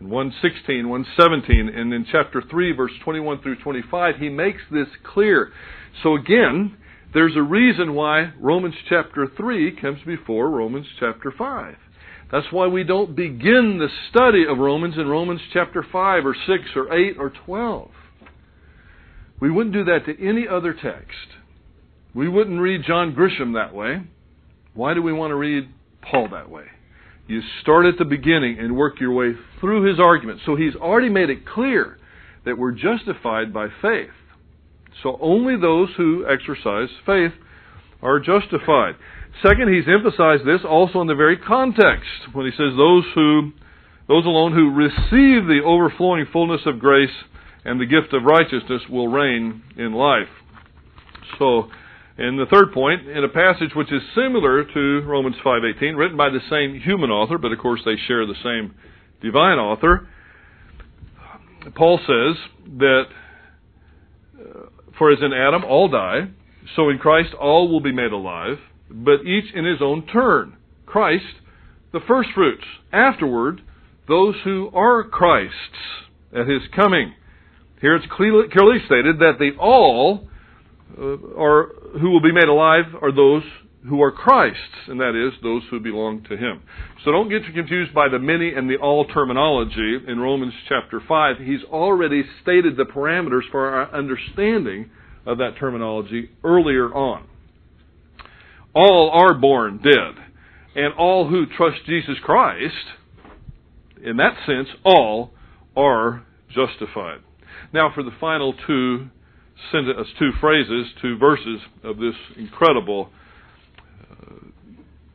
in 0.00 0.08
116, 0.08 0.88
117, 0.88 1.68
and 1.68 1.92
in 1.92 2.06
chapter 2.10 2.42
3, 2.48 2.72
verse 2.72 2.92
21 3.04 3.42
through 3.42 3.56
25, 3.62 4.16
he 4.16 4.28
makes 4.28 4.62
this 4.70 4.88
clear. 5.04 5.52
So 6.02 6.14
again, 6.14 6.76
there's 7.12 7.36
a 7.36 7.42
reason 7.42 7.94
why 7.94 8.32
Romans 8.38 8.74
chapter 8.88 9.28
3 9.36 9.76
comes 9.80 9.98
before 10.06 10.48
Romans 10.48 10.86
chapter 10.98 11.32
5. 11.36 11.76
That's 12.32 12.46
why 12.50 12.68
we 12.68 12.84
don't 12.84 13.16
begin 13.16 13.78
the 13.78 13.88
study 14.10 14.44
of 14.48 14.58
Romans 14.58 14.94
in 14.96 15.08
Romans 15.08 15.40
chapter 15.52 15.84
5 15.90 16.26
or 16.26 16.34
6 16.34 16.64
or 16.76 16.92
8 16.94 17.16
or 17.18 17.32
12. 17.44 17.90
We 19.40 19.50
wouldn't 19.50 19.74
do 19.74 19.84
that 19.84 20.06
to 20.06 20.26
any 20.28 20.46
other 20.46 20.72
text. 20.72 21.16
We 22.14 22.28
wouldn't 22.28 22.60
read 22.60 22.82
John 22.86 23.14
Grisham 23.14 23.54
that 23.54 23.74
way. 23.74 24.02
Why 24.74 24.94
do 24.94 25.02
we 25.02 25.12
want 25.12 25.32
to 25.32 25.36
read 25.36 25.68
Paul 26.02 26.28
that 26.30 26.48
way? 26.48 26.66
You 27.30 27.40
start 27.62 27.86
at 27.86 27.96
the 27.96 28.04
beginning 28.04 28.58
and 28.58 28.76
work 28.76 29.00
your 29.00 29.12
way 29.12 29.34
through 29.60 29.88
his 29.88 30.00
argument. 30.00 30.40
So 30.44 30.56
he's 30.56 30.74
already 30.74 31.08
made 31.08 31.30
it 31.30 31.46
clear 31.46 31.96
that 32.44 32.58
we're 32.58 32.72
justified 32.72 33.54
by 33.54 33.68
faith. 33.80 34.10
So 35.02 35.16
only 35.20 35.54
those 35.56 35.90
who 35.96 36.26
exercise 36.26 36.88
faith 37.06 37.32
are 38.02 38.18
justified. 38.18 38.96
Second, 39.42 39.72
he's 39.72 39.86
emphasized 39.86 40.44
this 40.44 40.62
also 40.68 41.00
in 41.00 41.06
the 41.06 41.14
very 41.14 41.36
context 41.36 42.10
when 42.32 42.46
he 42.46 42.52
says 42.52 42.74
those 42.76 43.04
who 43.14 43.52
Those 44.10 44.26
alone 44.26 44.52
who 44.52 44.74
receive 44.74 45.46
the 45.46 45.60
overflowing 45.64 46.26
fullness 46.32 46.62
of 46.66 46.80
grace 46.80 47.14
and 47.64 47.80
the 47.80 47.86
gift 47.86 48.12
of 48.12 48.24
righteousness 48.24 48.82
will 48.90 49.06
reign 49.06 49.62
in 49.76 49.92
life. 49.92 50.26
So, 51.38 51.70
in 52.20 52.36
the 52.36 52.46
third 52.46 52.72
point, 52.72 53.08
in 53.08 53.24
a 53.24 53.28
passage 53.28 53.74
which 53.74 53.90
is 53.90 54.02
similar 54.14 54.64
to 54.64 55.00
Romans 55.06 55.36
5:18, 55.42 55.96
written 55.96 56.16
by 56.18 56.28
the 56.28 56.40
same 56.50 56.78
human 56.78 57.10
author, 57.10 57.38
but 57.38 57.50
of 57.50 57.58
course 57.58 57.80
they 57.84 57.96
share 57.96 58.26
the 58.26 58.34
same 58.42 58.74
divine 59.22 59.58
author, 59.58 60.06
Paul 61.74 61.98
says 61.98 62.36
that 62.78 63.04
uh, 64.38 64.66
for 64.98 65.10
as 65.10 65.18
in 65.22 65.32
Adam 65.32 65.64
all 65.64 65.88
die, 65.88 66.28
so 66.76 66.90
in 66.90 66.98
Christ 66.98 67.34
all 67.34 67.68
will 67.68 67.80
be 67.80 67.92
made 67.92 68.12
alive, 68.12 68.58
but 68.90 69.24
each 69.24 69.52
in 69.54 69.64
his 69.64 69.80
own 69.80 70.06
turn. 70.06 70.56
Christ, 70.86 71.40
the 71.92 72.00
first 72.00 72.30
fruits. 72.34 72.64
Afterward, 72.92 73.62
those 74.08 74.34
who 74.44 74.70
are 74.74 75.04
Christ's 75.04 75.54
at 76.34 76.46
his 76.46 76.62
coming. 76.74 77.14
Here 77.80 77.96
it's 77.96 78.06
clearly 78.14 78.78
stated 78.84 79.18
that 79.20 79.38
the 79.38 79.52
all 79.58 80.28
Uh, 80.98 81.38
are 81.38 81.72
who 82.00 82.10
will 82.10 82.22
be 82.22 82.32
made 82.32 82.48
alive 82.48 82.84
are 83.00 83.12
those 83.12 83.42
who 83.88 84.02
are 84.02 84.12
Christ's, 84.12 84.88
and 84.88 85.00
that 85.00 85.14
is 85.14 85.32
those 85.42 85.62
who 85.70 85.80
belong 85.80 86.22
to 86.24 86.36
Him. 86.36 86.62
So 87.04 87.12
don't 87.12 87.30
get 87.30 87.42
confused 87.54 87.94
by 87.94 88.08
the 88.08 88.18
many 88.18 88.52
and 88.52 88.68
the 88.68 88.76
all 88.76 89.06
terminology 89.06 89.98
in 90.06 90.18
Romans 90.20 90.52
chapter 90.68 91.00
5. 91.06 91.36
He's 91.38 91.64
already 91.64 92.24
stated 92.42 92.76
the 92.76 92.84
parameters 92.84 93.50
for 93.50 93.70
our 93.70 93.94
understanding 93.94 94.90
of 95.24 95.38
that 95.38 95.56
terminology 95.58 96.30
earlier 96.44 96.92
on. 96.92 97.26
All 98.74 99.10
are 99.12 99.34
born 99.34 99.78
dead, 99.78 100.22
and 100.76 100.94
all 100.94 101.28
who 101.28 101.46
trust 101.46 101.78
Jesus 101.86 102.16
Christ, 102.22 102.74
in 104.04 104.18
that 104.18 104.36
sense, 104.46 104.68
all 104.84 105.32
are 105.76 106.24
justified. 106.54 107.20
Now 107.72 107.92
for 107.94 108.02
the 108.02 108.12
final 108.20 108.54
two 108.66 109.08
us 109.74 110.06
two 110.18 110.30
phrases, 110.40 110.86
two 111.00 111.16
verses 111.18 111.60
of 111.84 111.98
this 111.98 112.14
incredible 112.36 113.10
uh, 114.10 114.34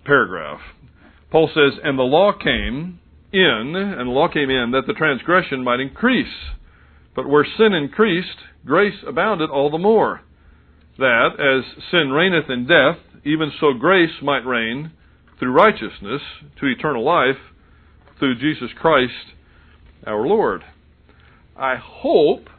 paragraph. 0.05 0.59
Paul 1.31 1.49
says, 1.53 1.79
And 1.83 1.97
the 1.97 2.03
law 2.03 2.31
came 2.31 2.99
in, 3.33 3.73
and 3.75 4.07
the 4.07 4.11
law 4.11 4.27
came 4.27 4.49
in 4.49 4.71
that 4.71 4.83
the 4.87 4.93
transgression 4.93 5.63
might 5.63 5.79
increase. 5.79 6.33
But 7.15 7.27
where 7.27 7.45
sin 7.57 7.73
increased, 7.73 8.37
grace 8.65 8.95
abounded 9.07 9.49
all 9.49 9.69
the 9.69 9.77
more. 9.77 10.21
That, 10.97 11.31
as 11.39 11.83
sin 11.91 12.11
reigneth 12.11 12.49
in 12.49 12.67
death, 12.67 12.97
even 13.25 13.51
so 13.59 13.73
grace 13.73 14.21
might 14.21 14.45
reign 14.45 14.91
through 15.39 15.51
righteousness 15.51 16.21
to 16.59 16.67
eternal 16.67 17.03
life 17.03 17.39
through 18.19 18.39
Jesus 18.39 18.69
Christ 18.79 19.33
our 20.05 20.25
Lord. 20.25 20.63
I 21.57 21.75
hope, 21.75 22.49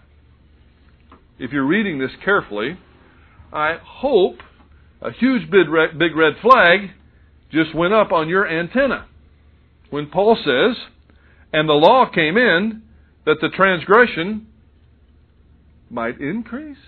if 1.39 1.53
you're 1.53 1.67
reading 1.67 1.99
this 1.99 2.11
carefully, 2.25 2.79
I 3.53 3.77
hope 3.83 4.39
a 5.01 5.13
huge 5.13 5.51
big 5.51 5.69
red, 5.69 6.35
flag 6.41 6.91
just 7.53 7.75
went 7.75 7.93
up 7.95 8.13
on 8.13 8.29
your 8.29 8.49
antenna. 8.49 9.07
When 9.91 10.09
Paul 10.09 10.37
says, 10.37 10.77
and 11.53 11.69
the 11.69 11.75
law 11.75 12.11
came 12.13 12.37
in 12.37 12.83
that 13.25 13.37
the 13.41 13.49
transgression 13.49 14.47
might 15.91 16.21
increase. 16.21 16.79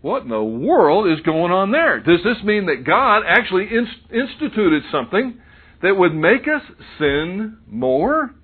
What 0.00 0.22
in 0.22 0.28
the 0.28 0.42
world 0.42 1.08
is 1.08 1.24
going 1.24 1.52
on 1.52 1.72
there? 1.72 2.00
Does 2.00 2.20
this 2.22 2.42
mean 2.44 2.66
that 2.66 2.84
God 2.84 3.22
actually 3.26 3.68
instituted 3.68 4.82
something 4.90 5.40
that 5.82 5.96
would 5.96 6.14
make 6.14 6.42
us 6.42 6.62
sin 6.98 7.58
more? 7.66 8.34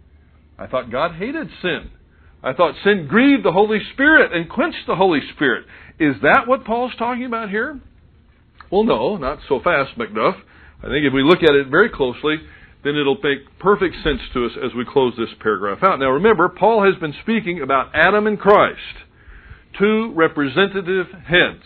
I 0.58 0.66
thought 0.66 0.90
God 0.90 1.16
hated 1.16 1.48
sin. 1.60 1.90
I 2.42 2.52
thought 2.52 2.74
sin 2.82 3.06
grieved 3.08 3.44
the 3.44 3.52
Holy 3.52 3.78
Spirit 3.92 4.32
and 4.32 4.48
quenched 4.48 4.86
the 4.86 4.96
Holy 4.96 5.20
Spirit. 5.34 5.64
Is 5.98 6.16
that 6.22 6.48
what 6.48 6.64
Paul's 6.64 6.92
talking 6.98 7.24
about 7.24 7.50
here? 7.50 7.80
Well, 8.70 8.84
no, 8.84 9.16
not 9.16 9.38
so 9.48 9.60
fast, 9.60 9.96
Macduff. 9.98 10.34
I 10.80 10.88
think 10.88 11.06
if 11.06 11.12
we 11.12 11.22
look 11.22 11.42
at 11.42 11.54
it 11.54 11.68
very 11.68 11.88
closely, 11.88 12.36
then 12.82 12.96
it'll 12.96 13.18
make 13.22 13.58
perfect 13.60 13.94
sense 14.02 14.20
to 14.34 14.46
us 14.46 14.52
as 14.64 14.74
we 14.74 14.84
close 14.84 15.14
this 15.16 15.28
paragraph 15.40 15.82
out. 15.82 16.00
Now 16.00 16.10
remember, 16.10 16.48
Paul 16.48 16.84
has 16.84 16.98
been 17.00 17.14
speaking 17.22 17.62
about 17.62 17.94
Adam 17.94 18.26
and 18.26 18.38
Christ, 18.38 18.78
two 19.78 20.12
representative 20.14 21.06
heads. 21.26 21.62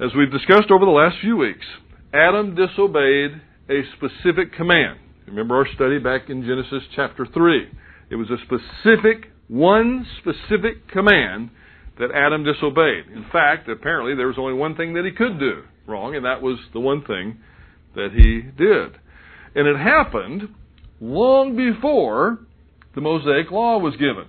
As 0.00 0.10
we've 0.16 0.32
discussed 0.32 0.70
over 0.70 0.84
the 0.84 0.90
last 0.90 1.16
few 1.20 1.36
weeks, 1.36 1.66
Adam 2.14 2.54
disobeyed 2.54 3.42
a 3.68 3.82
specific 3.96 4.54
command. 4.54 4.98
Remember 5.26 5.56
our 5.56 5.66
study 5.74 5.98
back 5.98 6.30
in 6.30 6.42
Genesis 6.42 6.82
chapter 6.94 7.26
3. 7.26 7.68
It 8.10 8.16
was 8.16 8.28
a 8.30 8.36
specific, 8.44 9.32
one 9.48 10.06
specific 10.20 10.88
command 10.88 11.50
that 11.98 12.10
Adam 12.14 12.44
disobeyed. 12.44 13.06
In 13.14 13.26
fact, 13.32 13.68
apparently 13.68 14.14
there 14.14 14.26
was 14.26 14.38
only 14.38 14.54
one 14.54 14.76
thing 14.76 14.94
that 14.94 15.04
he 15.04 15.10
could 15.10 15.38
do 15.38 15.62
wrong, 15.86 16.14
and 16.14 16.24
that 16.24 16.42
was 16.42 16.58
the 16.72 16.80
one 16.80 17.04
thing 17.04 17.38
that 17.94 18.10
he 18.12 18.42
did. 18.42 18.98
And 19.54 19.66
it 19.66 19.76
happened 19.76 20.48
long 21.00 21.56
before 21.56 22.38
the 22.94 23.00
Mosaic 23.00 23.50
Law 23.50 23.78
was 23.78 23.94
given. 23.96 24.26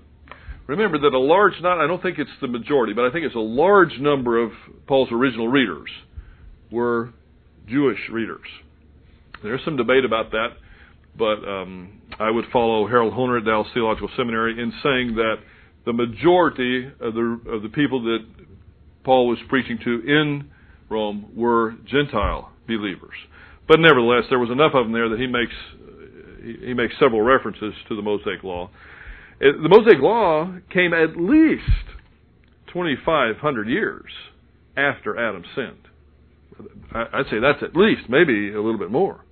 Remember 0.67 0.99
that 0.99 1.13
a 1.13 1.19
large, 1.19 1.53
not, 1.61 1.79
I 1.79 1.87
don't 1.87 2.01
think 2.01 2.19
it's 2.19 2.29
the 2.41 2.47
majority, 2.47 2.93
but 2.93 3.05
I 3.05 3.11
think 3.11 3.25
it's 3.25 3.35
a 3.35 3.39
large 3.39 3.99
number 3.99 4.41
of 4.41 4.51
Paul's 4.85 5.09
original 5.11 5.47
readers 5.47 5.89
were 6.71 7.13
Jewish 7.67 7.99
readers. 8.11 8.47
There's 9.43 9.61
some 9.63 9.77
debate 9.77 10.03
about 10.03 10.31
that, 10.31 10.49
but 11.17 11.47
um, 11.47 12.01
I 12.19 12.29
would 12.29 12.45
follow 12.51 12.87
Harold 12.87 13.13
Hoehner 13.13 13.39
at 13.39 13.45
Dallas 13.45 13.67
Theological 13.73 14.09
Seminary 14.15 14.61
in 14.61 14.71
saying 14.83 15.15
that 15.15 15.35
the 15.85 15.93
majority 15.93 16.91
of 16.99 17.13
the 17.13 17.39
of 17.49 17.63
the 17.63 17.69
people 17.69 18.03
that 18.03 18.19
Paul 19.03 19.27
was 19.27 19.37
preaching 19.47 19.79
to 19.83 20.01
in 20.05 20.49
Rome 20.89 21.31
were 21.35 21.75
Gentile 21.85 22.51
believers. 22.67 23.15
But 23.67 23.79
nevertheless, 23.79 24.23
there 24.29 24.39
was 24.39 24.49
enough 24.49 24.73
of 24.73 24.85
them 24.85 24.93
there 24.93 25.09
that 25.09 25.19
he 25.19 25.27
makes 25.27 25.53
he, 26.65 26.73
makes 26.73 26.93
several 26.99 27.21
references 27.21 27.73
to 27.87 27.95
the 27.95 28.01
Mosaic 28.01 28.43
Law. 28.43 28.69
the 29.39 29.69
Mosaic 29.69 29.99
Law 29.99 30.53
came 30.71 30.93
at 30.93 31.17
least 31.17 31.63
2,500 32.73 33.67
years 33.67 34.05
after 34.75 35.17
Adam 35.17 35.43
sinned. 35.55 35.87
I'd 36.93 37.25
say 37.29 37.39
that's 37.39 37.61
at 37.63 37.75
least, 37.75 38.09
maybe 38.09 38.51
a 38.53 38.61
little 38.61 38.79
bit 38.79 38.91
more. 38.91 39.23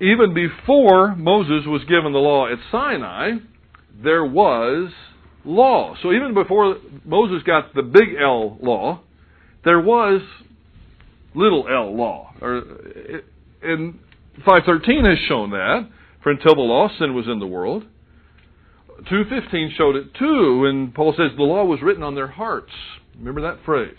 Even 0.00 0.34
before 0.34 1.14
Moses 1.14 1.66
was 1.66 1.82
given 1.84 2.12
the 2.12 2.18
law 2.18 2.50
at 2.50 2.58
Sinai, 2.70 3.32
there 4.02 4.24
was 4.24 4.90
law. 5.44 5.94
So 6.02 6.12
even 6.12 6.34
before 6.34 6.76
Moses 7.04 7.42
got 7.44 7.74
the 7.74 7.82
big 7.82 8.16
L 8.20 8.58
law, 8.60 9.00
there 9.64 9.80
was 9.80 10.22
little 11.34 11.66
l 11.68 11.96
law. 11.96 12.34
And 13.62 13.98
513 14.44 15.04
has 15.04 15.18
shown 15.28 15.50
that. 15.50 15.88
For 16.22 16.30
until 16.30 16.54
the 16.54 16.62
law, 16.62 16.88
sin 16.98 17.14
was 17.14 17.26
in 17.26 17.38
the 17.40 17.46
world. 17.46 17.84
215 19.08 19.74
showed 19.76 19.96
it 19.96 20.14
too 20.14 20.60
when 20.60 20.92
Paul 20.92 21.12
says 21.16 21.36
the 21.36 21.42
law 21.42 21.64
was 21.64 21.80
written 21.82 22.02
on 22.02 22.14
their 22.14 22.28
hearts. 22.28 22.70
Remember 23.18 23.40
that 23.42 23.64
phrase. 23.64 23.96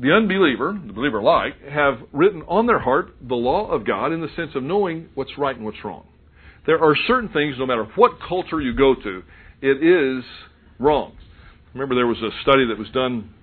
The 0.00 0.10
unbeliever, 0.10 0.78
the 0.86 0.92
believer 0.92 1.18
alike, 1.18 1.54
have 1.70 1.98
written 2.12 2.42
on 2.48 2.66
their 2.66 2.78
heart 2.78 3.14
the 3.20 3.34
law 3.34 3.70
of 3.70 3.86
God 3.86 4.12
in 4.12 4.22
the 4.22 4.28
sense 4.36 4.52
of 4.54 4.62
knowing 4.62 5.08
what's 5.14 5.36
right 5.36 5.54
and 5.54 5.64
what's 5.66 5.84
wrong. 5.84 6.06
There 6.64 6.82
are 6.82 6.94
certain 7.06 7.28
things, 7.28 7.56
no 7.58 7.66
matter 7.66 7.84
what 7.96 8.12
culture 8.26 8.60
you 8.60 8.74
go 8.74 8.94
to, 8.94 9.22
it 9.60 9.82
is 9.82 10.24
wrong. 10.78 11.12
Remember, 11.74 11.94
there 11.94 12.06
was 12.06 12.18
a 12.18 12.30
study 12.42 12.66
that 12.68 12.78
was 12.78 12.88
done 12.94 13.34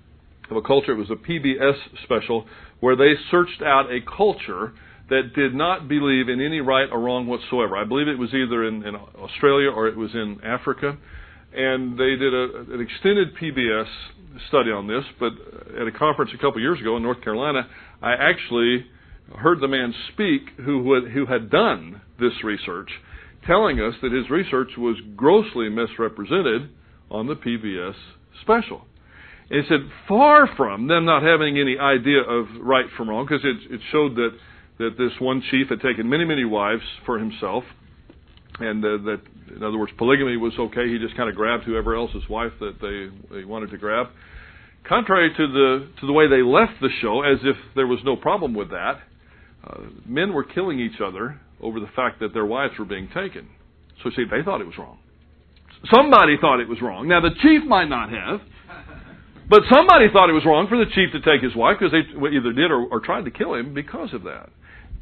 of 0.50 0.56
a 0.56 0.62
culture, 0.62 0.92
it 0.92 0.98
was 0.98 1.10
a 1.10 1.14
PBS 1.14 1.76
special, 2.02 2.46
where 2.80 2.96
they 2.96 3.12
searched 3.30 3.62
out 3.62 3.86
a 3.92 4.00
culture 4.00 4.72
that 5.08 5.34
did 5.34 5.54
not 5.54 5.88
believe 5.88 6.28
in 6.28 6.40
any 6.40 6.60
right 6.60 6.88
or 6.90 7.00
wrong 7.00 7.26
whatsoever. 7.26 7.76
I 7.76 7.84
believe 7.84 8.08
it 8.08 8.18
was 8.18 8.30
either 8.34 8.66
in, 8.66 8.84
in 8.84 8.96
Australia 8.96 9.70
or 9.70 9.86
it 9.86 9.96
was 9.96 10.10
in 10.14 10.40
Africa. 10.44 10.96
And 11.52 11.98
they 11.98 12.16
did 12.16 12.32
a, 12.32 12.74
an 12.74 12.80
extended 12.80 13.36
PBS 13.36 13.88
study 14.48 14.70
on 14.70 14.86
this, 14.86 15.04
but 15.18 15.32
at 15.80 15.86
a 15.86 15.92
conference 15.92 16.30
a 16.34 16.38
couple 16.38 16.60
years 16.60 16.80
ago 16.80 16.96
in 16.96 17.02
North 17.02 17.22
Carolina, 17.22 17.68
I 18.02 18.12
actually 18.12 18.86
heard 19.36 19.60
the 19.60 19.68
man 19.68 19.94
speak 20.12 20.42
who, 20.64 21.08
who 21.12 21.26
had 21.26 21.50
done 21.50 22.00
this 22.18 22.32
research 22.44 22.90
telling 23.46 23.80
us 23.80 23.94
that 24.02 24.12
his 24.12 24.28
research 24.30 24.70
was 24.76 24.96
grossly 25.16 25.68
misrepresented 25.68 26.70
on 27.10 27.26
the 27.26 27.34
PBS 27.34 27.94
special. 28.42 28.82
And 29.50 29.62
he 29.62 29.68
said, 29.68 29.80
far 30.06 30.48
from 30.56 30.86
them 30.86 31.04
not 31.04 31.22
having 31.22 31.58
any 31.58 31.78
idea 31.78 32.20
of 32.20 32.46
right 32.60 32.86
from 32.96 33.08
wrong, 33.08 33.26
because 33.26 33.44
it, 33.44 33.74
it 33.74 33.80
showed 33.90 34.14
that, 34.16 34.30
that 34.78 34.90
this 34.98 35.12
one 35.18 35.42
chief 35.50 35.68
had 35.68 35.80
taken 35.80 36.08
many, 36.08 36.24
many 36.24 36.44
wives 36.44 36.82
for 37.06 37.18
himself, 37.18 37.64
and 38.60 38.84
uh, 38.84 38.88
that, 39.04 39.20
in 39.54 39.62
other 39.62 39.78
words, 39.78 39.92
polygamy 39.98 40.36
was 40.36 40.52
okay. 40.58 40.88
He 40.88 40.98
just 40.98 41.16
kind 41.16 41.28
of 41.28 41.36
grabbed 41.36 41.64
whoever 41.64 41.94
else's 41.94 42.28
wife 42.28 42.52
that 42.60 42.80
they, 42.80 43.34
they 43.34 43.44
wanted 43.44 43.70
to 43.70 43.78
grab. 43.78 44.06
Contrary 44.84 45.30
to 45.36 45.46
the 45.46 45.88
to 46.00 46.06
the 46.06 46.12
way 46.12 46.26
they 46.28 46.42
left 46.42 46.80
the 46.80 46.88
show, 47.02 47.22
as 47.22 47.38
if 47.42 47.56
there 47.76 47.86
was 47.86 48.00
no 48.04 48.16
problem 48.16 48.54
with 48.54 48.70
that, 48.70 49.00
uh, 49.64 49.80
men 50.06 50.32
were 50.32 50.44
killing 50.44 50.80
each 50.80 51.00
other 51.04 51.40
over 51.60 51.80
the 51.80 51.90
fact 51.94 52.20
that 52.20 52.32
their 52.32 52.46
wives 52.46 52.74
were 52.78 52.86
being 52.86 53.08
taken. 53.08 53.48
So 54.02 54.10
see, 54.16 54.24
they 54.24 54.42
thought 54.42 54.60
it 54.60 54.66
was 54.66 54.78
wrong. 54.78 54.98
Somebody 55.92 56.36
thought 56.40 56.60
it 56.60 56.68
was 56.68 56.80
wrong. 56.80 57.08
Now 57.08 57.20
the 57.20 57.30
chief 57.42 57.64
might 57.64 57.88
not 57.88 58.10
have, 58.10 58.40
but 59.48 59.60
somebody 59.68 60.06
thought 60.12 60.30
it 60.30 60.32
was 60.32 60.44
wrong 60.46 60.66
for 60.68 60.78
the 60.78 60.90
chief 60.94 61.12
to 61.12 61.20
take 61.20 61.42
his 61.42 61.54
wife 61.54 61.76
because 61.78 61.92
they 61.92 62.04
either 62.36 62.52
did 62.52 62.70
or, 62.70 62.86
or 62.86 63.00
tried 63.00 63.24
to 63.26 63.30
kill 63.30 63.54
him 63.54 63.74
because 63.74 64.14
of 64.14 64.24
that. 64.24 64.50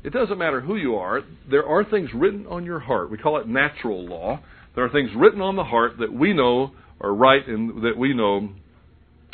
It 0.05 0.12
doesn't 0.12 0.38
matter 0.38 0.61
who 0.61 0.76
you 0.76 0.95
are. 0.97 1.23
There 1.50 1.67
are 1.67 1.85
things 1.85 2.11
written 2.14 2.47
on 2.47 2.64
your 2.64 2.78
heart. 2.78 3.11
We 3.11 3.19
call 3.19 3.38
it 3.38 3.49
natural 3.49 4.07
law. 4.07 4.40
There 4.75 4.85
are 4.85 4.90
things 4.90 5.11
written 5.17 5.40
on 5.40 5.57
the 5.57 5.64
heart 5.64 5.99
that 5.99 6.12
we 6.12 6.33
know 6.33 6.73
are 7.00 7.14
right 7.14 7.47
and 7.47 7.83
that 7.83 7.97
we 7.97 8.14
know 8.14 8.50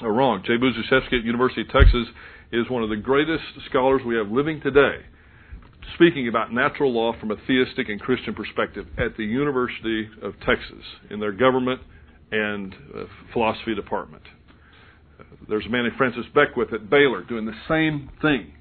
are 0.00 0.12
wrong. 0.12 0.42
Jay 0.47 0.56
Budziszewski 0.56 1.18
at 1.18 1.25
University 1.25 1.62
of 1.62 1.68
Texas 1.68 2.09
is 2.52 2.68
one 2.71 2.83
of 2.83 2.88
the 2.88 2.97
greatest 2.97 3.44
scholars 3.68 4.00
we 4.06 4.16
have 4.16 4.28
living 4.28 4.61
today 4.61 5.04
speaking 5.94 6.28
about 6.28 6.52
natural 6.52 6.92
law 6.92 7.12
from 7.18 7.30
a 7.30 7.37
theistic 7.47 7.88
and 7.88 8.00
Christian 8.00 8.35
perspective 8.35 8.87
at 8.99 9.16
the 9.16 9.25
University 9.25 10.09
of 10.23 10.35
Texas 10.40 10.85
in 11.11 11.21
their 11.21 11.33
government 11.33 11.80
and 12.33 12.75
uh, 12.75 13.04
philosophy 13.33 13.75
department. 13.75 14.23
There's 15.49 15.66
a 15.66 15.68
man 15.68 15.85
named 15.85 15.97
Francis 15.97 16.25
Beckwith 16.35 16.73
at 16.73 16.88
Baylor 16.88 17.23
doing 17.23 17.44
the 17.44 17.54
same 17.68 18.11
thing. 18.23 18.52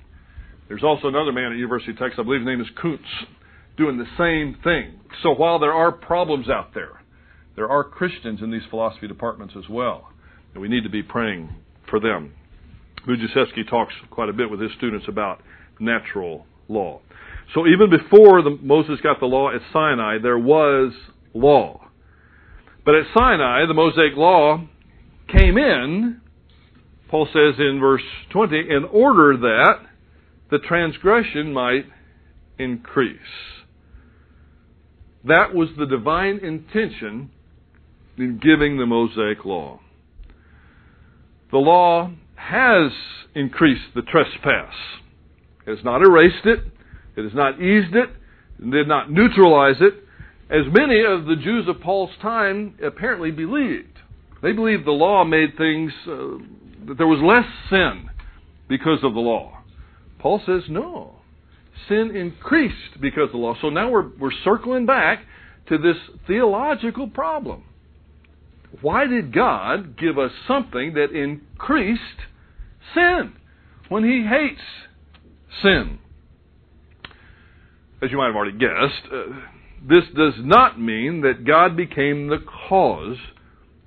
There's 0.74 0.84
also 0.84 1.08
another 1.08 1.32
man 1.32 1.51
at 1.51 1.58
University 1.60 1.92
of 1.92 2.00
Texas, 2.00 2.18
I 2.20 2.24
believe 2.24 2.42
his 2.42 2.48
name 2.48 2.60
is 2.60 2.65
Koontz, 2.82 3.06
doing 3.77 4.00
the 4.00 4.08
same 4.18 4.60
thing. 4.63 5.00
So 5.22 5.30
while 5.30 5.60
there 5.60 5.72
are 5.72 5.92
problems 5.92 6.50
out 6.50 6.74
there, 6.74 7.03
there 7.56 7.70
are 7.70 7.84
Christians 7.84 8.42
in 8.42 8.50
these 8.50 8.63
philosophy 8.72 9.08
departments 9.08 9.53
as 9.56 9.70
well, 9.70 10.10
and 10.51 10.63
we 10.63 10.68
need 10.68 10.82
to 10.82 10.89
be 10.89 11.03
praying 11.03 11.53
for 11.92 12.00
them. 12.00 12.34
Budziszewski 13.08 13.70
talks 13.70 13.94
quite 14.10 14.30
a 14.30 14.34
bit 14.34 14.50
with 14.50 14.60
his 14.60 14.72
students 14.75 15.06
about 15.08 15.42
natural 15.80 16.48
law. 16.68 17.01
So 17.53 17.68
even 17.68 17.92
before 17.92 18.42
the, 18.42 18.58
Moses 18.60 19.00
got 19.03 19.20
the 19.20 19.27
law 19.27 19.53
at 19.53 19.62
Sinai, 19.72 20.18
there 20.24 20.39
was 20.39 20.92
law. 21.36 21.88
But 22.84 22.96
at 22.96 23.06
Sinai, 23.13 23.68
the 23.68 23.75
Mosaic 23.75 24.18
law 24.18 24.60
came 25.32 25.56
in, 25.60 26.20
Paul 27.10 27.27
says 27.27 27.60
in 27.60 27.80
verse 27.80 28.01
20, 28.32 28.58
in 28.58 28.86
order 28.86 29.38
that 29.38 29.92
the 30.51 30.59
transgression 30.59 31.53
might 31.53 31.85
increase. 32.59 33.17
That 35.25 35.53
was 35.53 35.69
the 35.77 35.85
divine 35.85 36.39
intention 36.39 37.31
in 38.17 38.39
giving 38.39 38.77
the 38.77 38.85
Mosaic 38.85 39.45
law. 39.45 39.79
The 41.51 41.57
law 41.57 42.12
has 42.35 42.91
increased 43.35 43.93
the 43.95 44.01
trespass. 44.01 44.73
It 45.65 45.75
has 45.75 45.85
not 45.85 46.01
erased 46.01 46.45
it. 46.45 46.59
It 47.15 47.23
has 47.23 47.33
not 47.33 47.62
eased 47.62 47.95
it. 47.95 48.09
It 48.59 48.71
did 48.71 48.88
not 48.88 49.12
neutralize 49.12 49.77
it, 49.81 49.93
as 50.50 50.71
many 50.71 51.03
of 51.03 51.25
the 51.25 51.35
Jews 51.35 51.67
of 51.67 51.81
Paul's 51.81 52.12
time 52.21 52.75
apparently 52.83 53.31
believed. 53.31 54.00
They 54.41 54.51
believed 54.51 54.85
the 54.85 54.91
law 54.91 55.23
made 55.23 55.57
things, 55.57 55.91
uh, 56.05 56.38
that 56.88 56.97
there 56.97 57.07
was 57.07 57.21
less 57.23 57.45
sin 57.69 58.09
because 58.67 59.00
of 59.03 59.13
the 59.13 59.19
law. 59.19 59.62
Paul 60.20 60.41
says 60.46 60.63
no. 60.70 61.15
Sin 61.88 62.15
increased 62.15 63.01
because 63.01 63.25
of 63.25 63.32
the 63.32 63.38
law. 63.38 63.55
So 63.62 63.70
now 63.70 63.89
we're, 63.89 64.10
we're 64.20 64.32
circling 64.43 64.86
back 64.86 65.20
to 65.70 65.77
this 65.77 65.98
theological 66.27 67.08
problem. 67.08 67.63
Why 68.82 69.05
did 69.05 69.34
God 69.34 69.98
give 69.98 70.17
us 70.17 70.32
something 70.48 70.93
that 70.93 71.12
increased 71.12 72.01
sin 72.93 73.34
when 73.89 74.03
He 74.03 74.25
hates 74.27 74.62
sin? 75.62 76.00
as 78.03 78.12
you 78.12 78.17
might 78.17 78.27
have 78.27 78.36
already 78.36 78.58
guessed, 78.58 79.12
uh, 79.12 79.34
this 79.88 80.03
does 80.15 80.34
not 80.39 80.79
mean 80.79 81.22
that 81.22 81.46
God 81.46 81.77
became 81.77 82.27
the 82.27 82.43
cause 82.67 83.17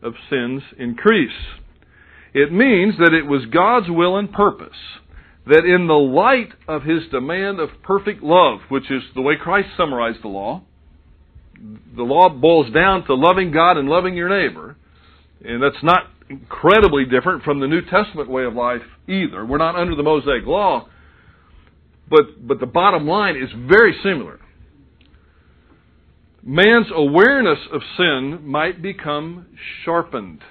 of 0.02 0.14
sin's 0.30 0.62
increase. 0.78 1.30
It 2.32 2.52
means 2.52 2.94
that 2.98 3.12
it 3.12 3.26
was 3.26 3.46
God's 3.46 3.90
will 3.90 4.16
and 4.16 4.32
purpose 4.32 4.76
that 5.46 5.64
in 5.64 5.86
the 5.86 5.94
light 5.94 6.50
of 6.66 6.82
his 6.82 7.02
demand 7.10 7.60
of 7.60 7.70
perfect 7.82 8.22
love, 8.22 8.60
which 8.68 8.90
is 8.90 9.02
the 9.14 9.22
way 9.22 9.34
Christ 9.40 9.68
summarized 9.76 10.22
the 10.22 10.28
law, 10.28 10.62
the 11.94 12.02
law 12.02 12.28
boils 12.28 12.72
down 12.72 13.04
to 13.06 13.14
loving 13.14 13.52
God 13.52 13.76
and 13.76 13.88
loving 13.88 14.16
your 14.16 14.28
neighbor. 14.28 14.76
And 15.44 15.62
that's 15.62 15.82
not 15.82 16.04
incredibly 16.28 17.04
different 17.04 17.44
from 17.44 17.60
the 17.60 17.66
New 17.66 17.82
Testament 17.82 18.28
way 18.28 18.44
of 18.44 18.54
life 18.54 18.82
either. 19.08 19.46
We're 19.46 19.58
not 19.58 19.76
under 19.76 19.94
the 19.94 20.02
Mosaic 20.02 20.44
law, 20.46 20.88
but, 22.10 22.46
but 22.46 22.60
the 22.60 22.66
bottom 22.66 23.06
line 23.06 23.36
is 23.36 23.50
very 23.68 23.96
similar. 24.02 24.40
Man's 26.42 26.86
awareness 26.94 27.58
of 27.72 27.80
sin 27.96 28.40
might 28.44 28.82
become 28.82 29.46
sharpened. 29.84 30.42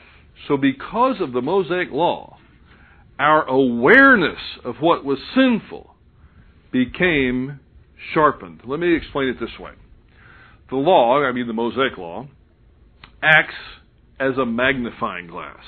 So, 0.47 0.57
because 0.57 1.21
of 1.21 1.31
the 1.31 1.41
Mosaic 1.41 1.89
law, 1.91 2.34
our 3.19 3.45
awareness 3.47 4.39
of 4.63 4.75
what 4.79 5.05
was 5.05 5.17
sinful 5.33 5.95
became 6.71 7.59
sharpened. 8.13 8.61
Let 8.65 8.79
me 8.79 8.95
explain 8.95 9.29
it 9.29 9.39
this 9.39 9.57
way. 9.59 9.71
The 10.69 10.75
law, 10.75 11.23
I 11.23 11.31
mean 11.31 11.47
the 11.47 11.53
Mosaic 11.53 11.97
law, 11.97 12.27
acts 13.21 13.55
as 14.19 14.37
a 14.37 14.45
magnifying 14.45 15.27
glass. 15.27 15.63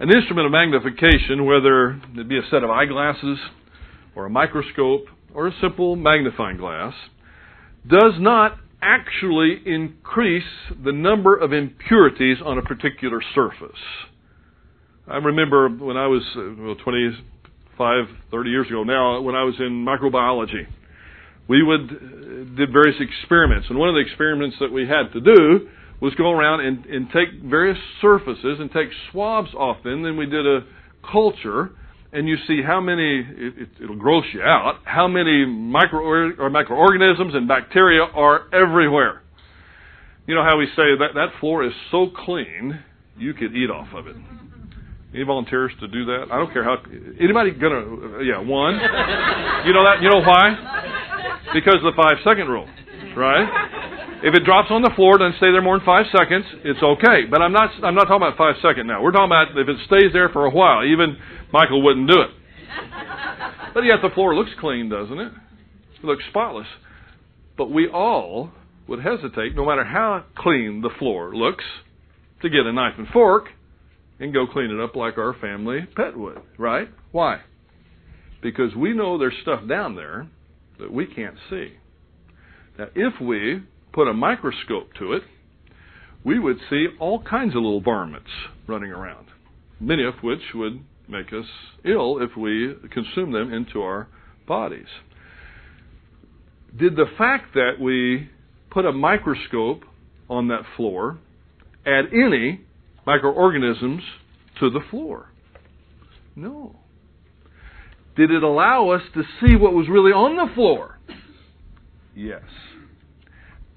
An 0.00 0.10
instrument 0.10 0.46
of 0.46 0.52
magnification, 0.52 1.44
whether 1.44 2.00
it 2.16 2.28
be 2.28 2.38
a 2.38 2.42
set 2.50 2.64
of 2.64 2.70
eyeglasses 2.70 3.38
or 4.16 4.26
a 4.26 4.30
microscope 4.30 5.06
or 5.32 5.48
a 5.48 5.52
simple 5.60 5.96
magnifying 5.96 6.56
glass 6.56 6.94
does 7.88 8.14
not 8.18 8.58
actually 8.82 9.60
increase 9.64 10.42
the 10.84 10.92
number 10.92 11.36
of 11.36 11.52
impurities 11.52 12.38
on 12.44 12.58
a 12.58 12.62
particular 12.62 13.20
surface. 13.34 13.78
I 15.06 15.16
remember 15.16 15.68
when 15.68 15.98
I 15.98 16.06
was 16.06 16.22
uh, 16.34 16.62
well, 16.62 16.76
25, 16.76 18.04
30 18.30 18.50
years 18.50 18.66
ago 18.68 18.84
now, 18.84 19.20
when 19.20 19.34
I 19.34 19.44
was 19.44 19.54
in 19.58 19.84
microbiology, 19.84 20.66
we 21.46 21.62
would 21.62 21.90
uh, 21.90 22.56
did 22.56 22.72
various 22.72 22.96
experiments, 23.00 23.66
and 23.68 23.78
one 23.78 23.90
of 23.90 23.94
the 23.94 24.00
experiments 24.00 24.56
that 24.60 24.72
we 24.72 24.88
had 24.88 25.12
to 25.12 25.20
do 25.20 25.68
was 26.00 26.14
go 26.14 26.30
around 26.30 26.60
and, 26.60 26.86
and 26.86 27.08
take 27.08 27.42
various 27.44 27.78
surfaces 28.00 28.58
and 28.60 28.70
take 28.72 28.88
swabs 29.12 29.52
off 29.54 29.82
them. 29.84 30.02
Then 30.02 30.16
we 30.16 30.26
did 30.26 30.46
a 30.46 30.60
culture 31.10 31.70
and 32.12 32.28
you 32.28 32.36
see 32.46 32.62
how 32.64 32.80
many 32.80 33.26
it, 33.36 33.68
will 33.80 33.96
gross 33.96 34.24
you 34.32 34.40
out 34.40 34.78
how 34.84 35.08
many 35.08 35.44
micro 35.44 36.32
or 36.38 36.48
microorganisms 36.48 37.34
and 37.34 37.48
bacteria 37.48 38.02
are 38.02 38.42
everywhere. 38.54 39.22
You 40.26 40.34
know 40.34 40.44
how 40.44 40.56
we 40.58 40.66
say 40.76 40.96
that 40.98 41.14
that 41.14 41.40
floor 41.40 41.64
is 41.64 41.72
so 41.90 42.06
clean 42.24 42.80
you 43.18 43.34
could 43.34 43.54
eat 43.54 43.70
off 43.70 43.88
of 43.94 44.06
it 44.06 44.16
any 45.14 45.22
volunteers 45.22 45.72
to 45.80 45.88
do 45.88 46.04
that 46.04 46.26
i 46.30 46.36
don't 46.36 46.52
care 46.52 46.64
how 46.64 46.76
anybody 47.20 47.50
gonna 47.52 48.22
yeah 48.22 48.38
one 48.38 48.74
you 49.64 49.72
know 49.72 49.84
that 49.84 49.98
you 50.02 50.08
know 50.10 50.20
why 50.20 50.52
because 51.54 51.76
of 51.76 51.82
the 51.82 51.96
five 51.96 52.16
second 52.24 52.48
rule 52.48 52.68
right 53.16 53.48
if 54.24 54.32
it 54.32 54.42
drops 54.46 54.68
on 54.70 54.80
the 54.80 54.88
floor, 54.96 55.18
doesn't 55.18 55.36
stay 55.36 55.52
there 55.52 55.60
more 55.60 55.76
than 55.76 55.84
five 55.84 56.06
seconds, 56.10 56.46
it's 56.64 56.82
okay. 56.82 57.28
But 57.30 57.42
I'm 57.42 57.52
not 57.52 57.68
I'm 57.84 57.94
not 57.94 58.04
talking 58.04 58.24
about 58.26 58.38
five 58.38 58.54
second 58.62 58.86
now. 58.86 59.02
We're 59.02 59.12
talking 59.12 59.28
about 59.28 59.52
if 59.52 59.68
it 59.68 59.76
stays 59.84 60.14
there 60.14 60.30
for 60.30 60.46
a 60.46 60.50
while. 60.50 60.82
Even 60.82 61.18
Michael 61.52 61.82
wouldn't 61.82 62.08
do 62.08 62.22
it. 62.22 62.30
But 63.74 63.84
yet 63.84 63.98
the 64.02 64.08
floor 64.14 64.34
looks 64.34 64.50
clean, 64.58 64.88
doesn't 64.88 65.18
it? 65.18 65.32
It 65.98 66.04
looks 66.04 66.24
spotless. 66.30 66.66
But 67.58 67.70
we 67.70 67.86
all 67.86 68.50
would 68.88 69.00
hesitate, 69.02 69.54
no 69.54 69.66
matter 69.66 69.84
how 69.84 70.24
clean 70.38 70.80
the 70.80 70.90
floor 70.98 71.36
looks, 71.36 71.64
to 72.40 72.48
get 72.48 72.64
a 72.64 72.72
knife 72.72 72.94
and 72.96 73.06
fork 73.08 73.48
and 74.20 74.32
go 74.32 74.46
clean 74.46 74.70
it 74.70 74.80
up 74.80 74.96
like 74.96 75.18
our 75.18 75.34
family 75.40 75.80
pet 75.96 76.16
would, 76.16 76.40
right? 76.58 76.88
Why? 77.12 77.40
Because 78.42 78.74
we 78.76 78.92
know 78.92 79.18
there's 79.18 79.34
stuff 79.42 79.66
down 79.68 79.96
there 79.96 80.28
that 80.78 80.92
we 80.92 81.06
can't 81.06 81.36
see. 81.50 81.72
Now, 82.78 82.86
if 82.94 83.20
we 83.20 83.62
put 83.92 84.08
a 84.08 84.12
microscope 84.12 84.92
to 84.98 85.12
it, 85.14 85.22
we 86.24 86.38
would 86.38 86.58
see 86.70 86.86
all 86.98 87.22
kinds 87.22 87.50
of 87.50 87.62
little 87.62 87.80
varmints 87.80 88.30
running 88.66 88.90
around, 88.90 89.26
many 89.78 90.04
of 90.04 90.14
which 90.22 90.40
would 90.54 90.80
make 91.08 91.32
us 91.32 91.44
ill 91.84 92.18
if 92.20 92.36
we 92.36 92.74
consume 92.90 93.32
them 93.32 93.52
into 93.52 93.82
our 93.82 94.08
bodies. 94.46 94.86
Did 96.76 96.96
the 96.96 97.06
fact 97.18 97.54
that 97.54 97.72
we 97.80 98.28
put 98.70 98.84
a 98.84 98.92
microscope 98.92 99.84
on 100.28 100.48
that 100.48 100.62
floor 100.76 101.18
add 101.86 102.06
any 102.12 102.62
microorganisms 103.06 104.02
to 104.60 104.70
the 104.70 104.80
floor? 104.90 105.30
No. 106.36 106.76
Did 108.16 108.30
it 108.30 108.42
allow 108.42 108.90
us 108.90 109.02
to 109.14 109.22
see 109.40 109.56
what 109.56 109.72
was 109.72 109.88
really 109.88 110.12
on 110.12 110.36
the 110.36 110.54
floor? 110.54 110.98
Yes. 112.14 112.42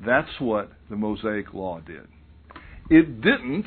That's 0.06 0.30
what 0.40 0.72
the 0.90 0.96
Mosaic 0.96 1.54
Law 1.54 1.80
did. 1.80 2.08
It 2.90 3.22
didn't 3.22 3.66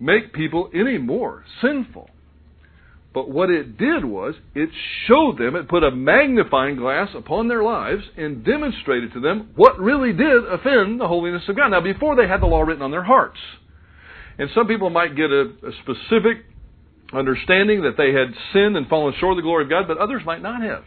make 0.00 0.32
people 0.32 0.70
any 0.72 0.98
more 0.98 1.44
sinful, 1.60 2.08
But 3.14 3.30
what 3.30 3.50
it 3.50 3.78
did 3.78 4.04
was, 4.04 4.34
it 4.54 4.68
showed 5.06 5.38
them, 5.38 5.56
it 5.56 5.68
put 5.68 5.82
a 5.82 5.90
magnifying 5.90 6.76
glass 6.76 7.08
upon 7.16 7.48
their 7.48 7.64
lives 7.64 8.02
and 8.16 8.44
demonstrated 8.44 9.12
to 9.14 9.20
them 9.20 9.50
what 9.56 9.78
really 9.80 10.12
did 10.12 10.44
offend 10.44 11.00
the 11.00 11.08
holiness 11.08 11.42
of 11.48 11.56
God. 11.56 11.68
Now, 11.70 11.80
before 11.80 12.14
they 12.14 12.28
had 12.28 12.40
the 12.40 12.46
law 12.46 12.60
written 12.60 12.82
on 12.82 12.90
their 12.90 13.02
hearts. 13.02 13.38
And 14.38 14.48
some 14.54 14.66
people 14.66 14.90
might 14.90 15.16
get 15.16 15.30
a, 15.30 15.50
a 15.62 15.72
specific 15.82 16.44
understanding 17.12 17.82
that 17.82 17.96
they 17.96 18.12
had 18.12 18.34
sinned 18.52 18.76
and 18.76 18.86
fallen 18.88 19.14
short 19.18 19.32
of 19.32 19.36
the 19.36 19.42
glory 19.42 19.64
of 19.64 19.70
God, 19.70 19.88
but 19.88 19.98
others 19.98 20.22
might 20.24 20.42
not 20.42 20.62
have. 20.62 20.84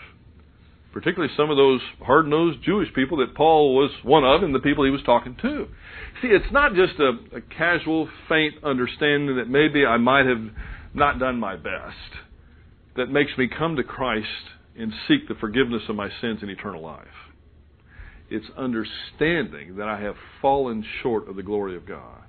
Particularly 0.93 1.33
some 1.37 1.49
of 1.49 1.57
those 1.57 1.81
hard 2.01 2.27
nosed 2.27 2.59
Jewish 2.63 2.93
people 2.93 3.17
that 3.17 3.33
Paul 3.33 3.75
was 3.75 3.91
one 4.03 4.23
of 4.23 4.43
and 4.43 4.53
the 4.53 4.59
people 4.59 4.83
he 4.83 4.91
was 4.91 5.03
talking 5.03 5.37
to. 5.41 5.67
See, 6.21 6.27
it's 6.27 6.51
not 6.51 6.73
just 6.75 6.99
a, 6.99 7.37
a 7.37 7.41
casual, 7.41 8.09
faint 8.27 8.63
understanding 8.63 9.37
that 9.37 9.49
maybe 9.49 9.85
I 9.85 9.97
might 9.97 10.25
have 10.25 10.43
not 10.93 11.19
done 11.19 11.39
my 11.39 11.55
best 11.55 11.95
that 12.97 13.09
makes 13.09 13.31
me 13.37 13.47
come 13.47 13.77
to 13.77 13.83
Christ 13.83 14.27
and 14.77 14.91
seek 15.07 15.27
the 15.27 15.35
forgiveness 15.35 15.83
of 15.89 15.95
my 15.95 16.09
sins 16.21 16.39
and 16.41 16.49
eternal 16.49 16.81
life. 16.81 17.07
It's 18.29 18.45
understanding 18.57 19.75
that 19.77 19.87
I 19.87 19.99
have 20.01 20.15
fallen 20.41 20.85
short 21.01 21.29
of 21.29 21.35
the 21.35 21.43
glory 21.43 21.75
of 21.75 21.85
God, 21.85 22.23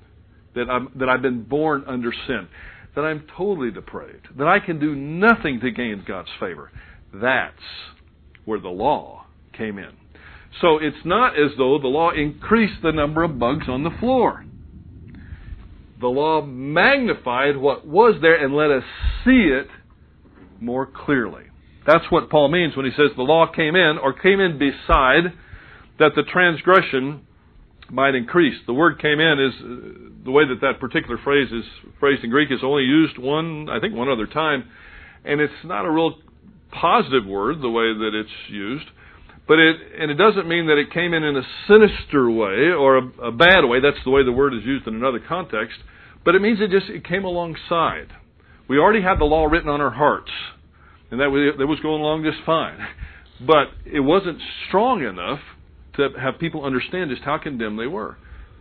that, 0.55 0.69
I'm, 0.71 0.89
that 0.97 1.09
I've 1.09 1.23
been 1.23 1.45
born 1.45 1.85
under 1.87 2.13
sin, 2.27 2.49
that 2.95 3.03
I'm 3.03 3.27
totally 3.37 3.71
depraved, 3.71 4.29
that 4.39 4.47
I 4.47 4.59
can 4.59 4.79
do 4.79 4.95
nothing 4.95 5.61
to 5.61 5.71
gain 5.71 6.05
God's 6.07 6.29
favor. 6.39 6.71
That's 7.15 7.55
where 8.45 8.61
the 8.61 8.69
law 8.69 9.27
came 9.57 9.79
in. 9.79 9.91
So 10.61 10.79
it's 10.79 11.05
not 11.05 11.33
as 11.35 11.51
though 11.57 11.79
the 11.79 11.89
law 11.89 12.11
increased 12.11 12.83
the 12.83 12.93
number 12.93 13.23
of 13.23 13.39
bugs 13.39 13.69
on 13.69 13.85
the 13.85 13.91
floor. 14.01 14.45
The 16.01 16.09
law 16.09 16.43
magnified 16.43 17.57
what 17.57 17.87
was 17.87 18.17
there 18.21 18.45
and 18.45 18.55
let 18.55 18.71
us 18.71 18.83
see 19.25 19.51
it 19.53 19.69
more 20.61 20.87
clearly. 20.87 21.45
That's 21.87 22.05
what 22.11 22.29
Paul 22.29 22.49
means 22.49 22.77
when 22.77 22.87
he 22.87 22.93
says 22.93 23.11
the 23.17 23.23
law 23.23 23.47
came 23.47 23.75
in 23.77 23.99
or 24.03 24.13
came 24.13 24.41
in 24.41 24.59
beside 24.59 25.33
that 25.99 26.13
the 26.15 26.23
transgression 26.31 27.27
might 27.93 28.15
increase. 28.15 28.55
The 28.67 28.73
word 28.73 29.01
came 29.01 29.21
in 29.21 29.39
is 29.39 29.53
uh, 29.61 30.25
the 30.25 30.31
way 30.31 30.45
that 30.49 30.61
that 30.63 30.81
particular 30.81 31.19
phrase 31.23 31.53
is 31.53 31.65
phrased 32.01 32.25
in 32.25 32.31
Greek 32.31 32.51
is 32.51 32.61
only 32.63 32.85
used 32.85 33.19
one, 33.19 33.69
I 33.69 33.79
think 33.81 33.95
one 33.95 34.09
other 34.09 34.27
time, 34.27 34.65
and 35.25 35.41
it's 35.41 35.53
not 35.65 35.85
a 35.85 35.91
real 35.91 36.15
positive 36.73 37.27
word 37.27 37.61
the 37.61 37.69
way 37.69 37.93
that 37.93 38.11
it's 38.15 38.51
used. 38.51 38.87
But 39.47 39.59
it 39.59 39.77
and 39.99 40.11
it 40.11 40.15
doesn't 40.15 40.49
mean 40.49 40.69
that 40.69 40.79
it 40.79 40.93
came 40.93 41.13
in 41.13 41.23
in 41.23 41.37
a 41.37 41.43
sinister 41.69 42.31
way 42.31 42.71
or 42.71 42.99
a, 42.99 43.29
a 43.29 43.33
bad 43.33 43.65
way. 43.65 43.81
That's 43.81 44.03
the 44.05 44.11
way 44.11 44.25
the 44.25 44.33
word 44.33 44.55
is 44.55 44.65
used 44.65 44.87
in 44.87 44.95
another 44.95 45.21
context. 45.21 45.79
But 46.25 46.35
it 46.35 46.41
means 46.41 46.61
it 46.61 46.71
just 46.71 46.89
it 46.89 47.05
came 47.05 47.25
alongside. 47.25 48.09
We 48.69 48.79
already 48.79 49.03
had 49.03 49.19
the 49.19 49.25
law 49.25 49.45
written 49.45 49.69
on 49.69 49.81
our 49.81 49.91
hearts, 49.91 50.31
and 51.11 51.21
that 51.21 51.31
was, 51.31 51.55
that 51.59 51.67
was 51.67 51.81
going 51.81 52.01
along 52.01 52.25
just 52.25 52.45
fine. 52.47 52.79
But 53.45 53.71
it 53.85 53.99
wasn't 53.99 54.39
strong 54.69 55.03
enough 55.03 55.41
to 55.97 56.09
have 56.21 56.39
people 56.39 56.65
understand 56.65 57.11
just 57.11 57.23
how 57.23 57.39
condemned 57.39 57.79
they 57.79 57.87
were. 57.87 58.17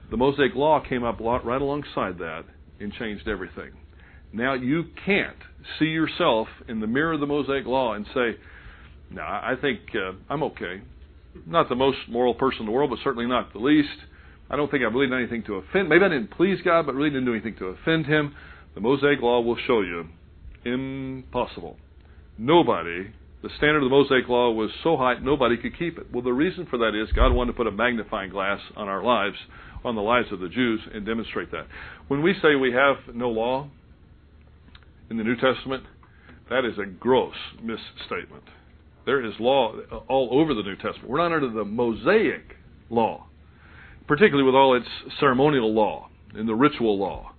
The 0.09 0.17
Mosaic 0.17 0.55
Law 0.55 0.81
came 0.87 1.03
up 1.03 1.19
right 1.19 1.61
alongside 1.61 2.17
that 2.19 2.43
and 2.79 2.91
changed 2.93 3.27
everything. 3.27 3.71
Now 4.33 4.53
you 4.53 4.85
can't 5.05 5.37
see 5.79 5.85
yourself 5.85 6.47
in 6.67 6.79
the 6.79 6.87
mirror 6.87 7.13
of 7.13 7.19
the 7.19 7.27
Mosaic 7.27 7.65
Law 7.65 7.93
and 7.93 8.05
say, 8.13 8.37
"No, 9.09 9.21
I 9.21 9.55
think 9.59 9.79
uh, 9.95 10.13
I'm 10.29 10.43
okay. 10.43 10.81
Not 11.45 11.69
the 11.69 11.75
most 11.75 11.97
moral 12.09 12.33
person 12.33 12.61
in 12.61 12.65
the 12.65 12.71
world, 12.71 12.89
but 12.89 12.99
certainly 13.03 13.27
not 13.27 13.53
the 13.53 13.59
least. 13.59 13.89
I 14.49 14.57
don't 14.57 14.69
think 14.69 14.83
I've 14.83 14.93
really 14.93 15.07
did 15.07 15.17
anything 15.17 15.43
to 15.43 15.55
offend. 15.55 15.87
Maybe 15.87 16.03
I 16.03 16.09
didn't 16.09 16.31
please 16.31 16.59
God, 16.63 16.85
but 16.85 16.95
really 16.95 17.09
didn't 17.09 17.25
do 17.25 17.33
anything 17.33 17.55
to 17.59 17.67
offend 17.67 18.05
Him. 18.05 18.35
The 18.75 18.81
Mosaic 18.81 19.21
Law 19.21 19.41
will 19.41 19.57
show 19.65 19.81
you 19.81 20.07
impossible. 20.65 21.77
Nobody, 22.37 23.11
the 23.41 23.49
standard 23.58 23.84
of 23.84 23.89
the 23.89 23.89
Mosaic 23.89 24.27
Law 24.27 24.51
was 24.51 24.69
so 24.84 24.97
high, 24.97 25.15
nobody 25.19 25.58
could 25.58 25.77
keep 25.77 25.97
it. 25.97 26.08
Well, 26.12 26.23
the 26.23 26.34
reason 26.34 26.67
for 26.69 26.77
that 26.80 26.95
is 26.95 27.12
God 27.13 27.34
wanted 27.34 27.54
to 27.54 27.58
put 27.58 27.67
a 27.67 27.71
magnifying 27.71 28.30
glass 28.30 28.60
on 28.75 28.88
our 28.88 29.04
lives, 29.04 29.36
on 29.84 29.95
the 29.95 30.01
lives 30.01 30.27
of 30.32 30.39
the 30.39 30.49
Jews, 30.49 30.80
and 30.93 31.06
demonstrate 31.06 31.51
that. 31.51 31.67
When 32.08 32.21
we 32.21 32.34
say 32.41 32.56
we 32.56 32.71
have 32.73 33.15
no 33.15 33.30
law 33.30 33.67
in 35.10 35.17
the 35.17 35.23
New 35.23 35.36
Testament, 35.36 35.84
that 36.49 36.65
is 36.65 36.77
a 36.77 36.86
gross 36.86 37.36
misstatement. 37.62 38.43
There 39.06 39.25
is 39.25 39.34
law 39.39 39.75
all 40.08 40.30
over 40.32 40.54
the 40.54 40.63
New 40.63 40.75
Testament. 40.75 41.10
We're 41.10 41.17
not 41.17 41.34
under 41.34 41.49
the 41.49 41.65
Mosaic 41.65 42.58
law 42.89 43.27
particularly 44.12 44.43
with 44.43 44.56
all 44.56 44.75
its 44.75 44.88
ceremonial 45.21 45.73
law 45.73 46.10
and 46.34 46.45
the 46.47 46.54
ritual 46.54 46.99
law. 46.99 47.32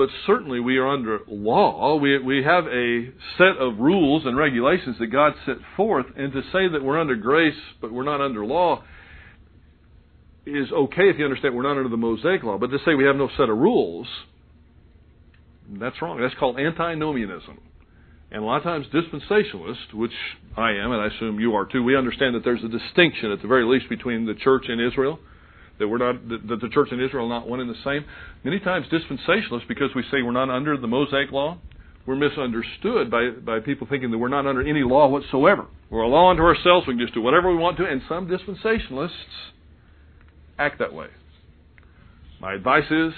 But 0.00 0.08
certainly 0.26 0.60
we 0.60 0.78
are 0.78 0.88
under 0.88 1.18
law. 1.28 1.96
We, 1.96 2.16
we 2.20 2.42
have 2.42 2.64
a 2.66 3.10
set 3.36 3.58
of 3.60 3.80
rules 3.80 4.24
and 4.24 4.34
regulations 4.34 4.96
that 4.98 5.08
God 5.08 5.34
set 5.44 5.56
forth, 5.76 6.06
and 6.16 6.32
to 6.32 6.40
say 6.54 6.68
that 6.72 6.82
we're 6.82 6.98
under 6.98 7.16
grace 7.16 7.60
but 7.82 7.92
we're 7.92 8.04
not 8.04 8.22
under 8.22 8.46
law 8.46 8.82
is 10.46 10.72
okay 10.72 11.10
if 11.10 11.18
you 11.18 11.24
understand 11.26 11.54
we're 11.54 11.64
not 11.64 11.76
under 11.76 11.90
the 11.90 11.98
Mosaic 11.98 12.42
law. 12.42 12.56
But 12.56 12.68
to 12.68 12.78
say 12.78 12.94
we 12.94 13.04
have 13.04 13.16
no 13.16 13.28
set 13.36 13.50
of 13.50 13.58
rules, 13.58 14.06
that's 15.78 16.00
wrong. 16.00 16.18
That's 16.18 16.34
called 16.36 16.58
antinomianism. 16.58 17.58
And 18.30 18.42
a 18.42 18.46
lot 18.46 18.56
of 18.56 18.62
times 18.62 18.86
dispensationalists, 18.86 19.92
which 19.92 20.14
I 20.56 20.70
am, 20.76 20.92
and 20.92 21.02
I 21.02 21.14
assume 21.14 21.38
you 21.40 21.56
are 21.56 21.66
too, 21.66 21.82
we 21.82 21.94
understand 21.94 22.34
that 22.36 22.42
there's 22.42 22.64
a 22.64 22.68
distinction 22.68 23.32
at 23.32 23.42
the 23.42 23.48
very 23.48 23.66
least 23.66 23.90
between 23.90 24.24
the 24.24 24.34
church 24.34 24.64
and 24.68 24.80
Israel 24.80 25.18
that 25.80 25.88
we're 25.88 25.98
not 25.98 26.28
that 26.28 26.60
the 26.60 26.68
church 26.68 26.92
in 26.92 27.00
Israel 27.00 27.26
are 27.26 27.28
not 27.28 27.48
one 27.48 27.58
and 27.58 27.68
the 27.68 27.82
same. 27.84 28.04
Many 28.44 28.60
times 28.60 28.86
dispensationalists, 28.92 29.66
because 29.66 29.90
we 29.96 30.02
say 30.04 30.22
we're 30.22 30.30
not 30.30 30.50
under 30.50 30.76
the 30.76 30.86
Mosaic 30.86 31.32
law, 31.32 31.58
we're 32.06 32.16
misunderstood 32.16 33.10
by 33.10 33.30
by 33.30 33.58
people 33.58 33.86
thinking 33.90 34.10
that 34.12 34.18
we're 34.18 34.28
not 34.28 34.46
under 34.46 34.60
any 34.60 34.82
law 34.82 35.08
whatsoever. 35.08 35.66
We're 35.90 36.02
a 36.02 36.08
law 36.08 36.30
unto 36.30 36.42
ourselves. 36.42 36.86
We 36.86 36.92
can 36.94 37.00
just 37.00 37.14
do 37.14 37.22
whatever 37.22 37.50
we 37.50 37.56
want 37.56 37.78
to, 37.78 37.86
and 37.86 38.02
some 38.08 38.28
dispensationalists 38.28 39.10
act 40.58 40.78
that 40.78 40.92
way. 40.92 41.08
My 42.40 42.54
advice 42.54 42.90
is 42.90 43.12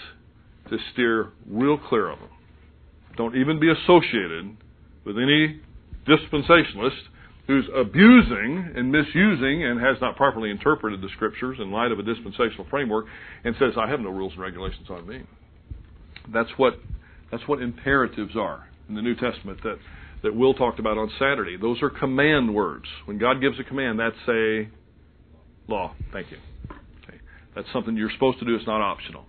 to 0.71 0.79
steer 0.93 1.33
real 1.49 1.77
clear 1.77 2.09
of 2.09 2.21
them. 2.21 2.29
Don't 3.17 3.37
even 3.37 3.61
be 3.61 3.71
associated 3.71 4.57
with 5.05 5.17
any 5.19 5.61
dispensationalist 6.07 6.99
who's 7.47 7.65
abusing 7.75 8.73
and 8.77 8.91
misusing 8.91 9.65
and 9.65 9.81
has 9.81 9.97
not 10.01 10.17
properly 10.17 10.51
interpreted 10.51 11.01
the 11.01 11.09
scriptures 11.15 11.59
in 11.61 11.71
light 11.71 11.91
of 11.91 11.99
a 11.99 12.03
dispensational 12.03 12.67
framework 12.71 13.07
and 13.45 13.55
says, 13.59 13.73
I 13.77 13.89
have 13.89 14.01
no 14.01 14.11
rules 14.11 14.33
and 14.33 14.43
regulations 14.43 14.89
on 14.89 15.07
me. 15.07 15.23
That's 16.33 16.51
what 16.57 16.75
that's 17.33 17.47
what 17.49 17.63
imperatives 17.63 18.37
are 18.37 18.69
in 18.89 18.95
the 18.95 19.03
New 19.03 19.15
Testament 19.15 19.63
that, 19.63 19.79
that 20.23 20.37
Will 20.37 20.53
talked 20.53 20.79
about 20.79 20.99
on 20.99 21.11
Saturday. 21.19 21.57
Those 21.57 21.83
are 21.83 21.89
command 21.89 22.55
words. 22.55 22.85
When 23.07 23.19
God 23.19 23.41
gives 23.41 23.59
a 23.59 23.65
command, 23.65 23.99
that's 23.99 24.15
a 24.29 24.69
law. 25.67 25.95
Thank 26.13 26.31
you. 26.31 26.37
Okay. 26.71 27.19
That's 27.57 27.67
something 27.73 27.97
you're 27.97 28.11
supposed 28.13 28.39
to 28.41 28.45
do. 28.45 28.55
It's 28.55 28.67
not 28.67 28.83
optional. 28.83 29.25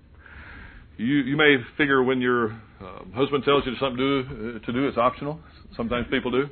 You 0.98 1.06
you 1.06 1.38
may 1.38 1.56
figure 1.78 2.04
when 2.04 2.22
your 2.22 2.52
uh, 2.80 3.00
husband 3.16 3.46
tells 3.46 3.66
you 3.66 3.74
something 3.80 3.98
to 3.98 4.60
uh, 4.62 4.66
to 4.66 4.74
do, 4.74 4.88
it's 4.88 4.98
optional. 4.98 5.40
Sometimes 5.76 6.06
people 6.12 6.30
do. 6.30 6.50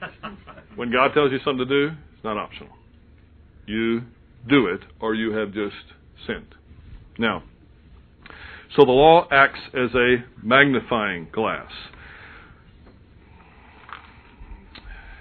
When 0.76 0.90
God 0.90 1.12
tells 1.14 1.30
you 1.30 1.38
something 1.44 1.66
to 1.66 1.88
do, 1.88 1.94
it's 2.14 2.24
not 2.24 2.36
optional. 2.36 2.72
You 3.66 4.02
do 4.48 4.66
it, 4.66 4.80
or 5.00 5.14
you 5.14 5.32
have 5.32 5.52
just 5.52 5.76
sinned. 6.26 6.54
Now, 7.18 7.44
so 8.76 8.84
the 8.84 8.92
law 8.92 9.28
acts 9.30 9.60
as 9.72 9.94
a 9.94 10.24
magnifying 10.42 11.28
glass. 11.32 11.70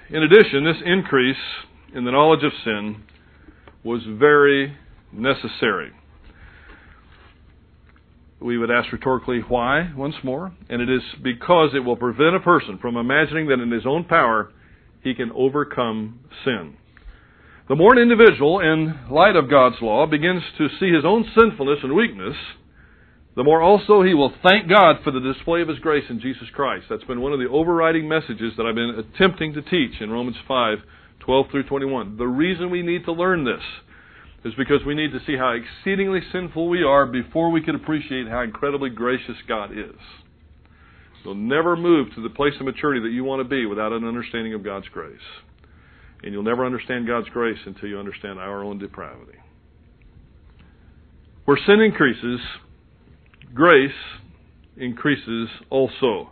In 0.09 0.23
addition, 0.23 0.63
this 0.63 0.81
increase 0.85 1.37
in 1.93 2.03
the 2.03 2.11
knowledge 2.11 2.43
of 2.43 2.51
sin 2.63 3.03
was 3.83 4.01
very 4.07 4.75
necessary. 5.11 5.91
We 8.39 8.57
would 8.57 8.71
ask 8.71 8.91
rhetorically, 8.91 9.39
why, 9.47 9.91
once 9.95 10.15
more? 10.23 10.51
And 10.69 10.81
it 10.81 10.89
is 10.89 11.01
because 11.21 11.69
it 11.73 11.79
will 11.79 11.95
prevent 11.95 12.35
a 12.35 12.39
person 12.39 12.77
from 12.79 12.97
imagining 12.97 13.47
that 13.47 13.59
in 13.59 13.71
his 13.71 13.85
own 13.85 14.03
power 14.03 14.51
he 15.03 15.13
can 15.13 15.31
overcome 15.31 16.19
sin. 16.43 16.77
The 17.69 17.75
more 17.75 17.93
an 17.93 17.99
individual, 17.99 18.59
in 18.59 18.99
light 19.09 19.35
of 19.35 19.49
God's 19.49 19.81
law, 19.81 20.05
begins 20.05 20.43
to 20.57 20.67
see 20.79 20.91
his 20.91 21.05
own 21.05 21.25
sinfulness 21.35 21.79
and 21.81 21.95
weakness, 21.95 22.35
the 23.35 23.43
more 23.43 23.61
also 23.61 24.03
he 24.03 24.13
will 24.13 24.33
thank 24.43 24.69
God 24.69 24.97
for 25.03 25.11
the 25.11 25.19
display 25.19 25.61
of 25.61 25.67
his 25.67 25.79
grace 25.79 26.03
in 26.09 26.19
Jesus 26.19 26.49
Christ. 26.53 26.85
That's 26.89 27.03
been 27.05 27.21
one 27.21 27.33
of 27.33 27.39
the 27.39 27.49
overriding 27.49 28.07
messages 28.07 28.53
that 28.57 28.65
I've 28.65 28.75
been 28.75 28.99
attempting 28.99 29.53
to 29.53 29.61
teach 29.61 30.01
in 30.01 30.11
Romans 30.11 30.37
5 30.47 30.79
12 31.19 31.45
through 31.51 31.63
21. 31.63 32.17
The 32.17 32.27
reason 32.27 32.69
we 32.69 32.81
need 32.81 33.05
to 33.05 33.13
learn 33.13 33.45
this 33.45 33.63
is 34.43 34.53
because 34.55 34.85
we 34.85 34.93
need 34.93 35.13
to 35.13 35.21
see 35.25 35.37
how 35.37 35.55
exceedingly 35.55 36.19
sinful 36.31 36.67
we 36.67 36.83
are 36.83 37.05
before 37.05 37.49
we 37.49 37.61
can 37.61 37.75
appreciate 37.75 38.27
how 38.27 38.41
incredibly 38.41 38.89
gracious 38.89 39.37
God 39.47 39.71
is. 39.71 39.95
You'll 41.23 41.35
never 41.35 41.75
move 41.75 42.13
to 42.15 42.21
the 42.21 42.29
place 42.29 42.53
of 42.59 42.65
maturity 42.65 43.01
that 43.01 43.13
you 43.13 43.23
want 43.23 43.41
to 43.41 43.47
be 43.47 43.65
without 43.65 43.93
an 43.93 44.05
understanding 44.05 44.53
of 44.53 44.63
God's 44.63 44.87
grace. 44.89 45.15
And 46.21 46.33
you'll 46.33 46.43
never 46.43 46.65
understand 46.65 47.07
God's 47.07 47.29
grace 47.29 47.59
until 47.65 47.89
you 47.89 47.97
understand 47.97 48.39
our 48.39 48.63
own 48.63 48.77
depravity. 48.77 49.37
Where 51.45 51.59
sin 51.65 51.81
increases, 51.81 52.39
grace 53.53 53.91
increases 54.77 55.49
also. 55.69 56.31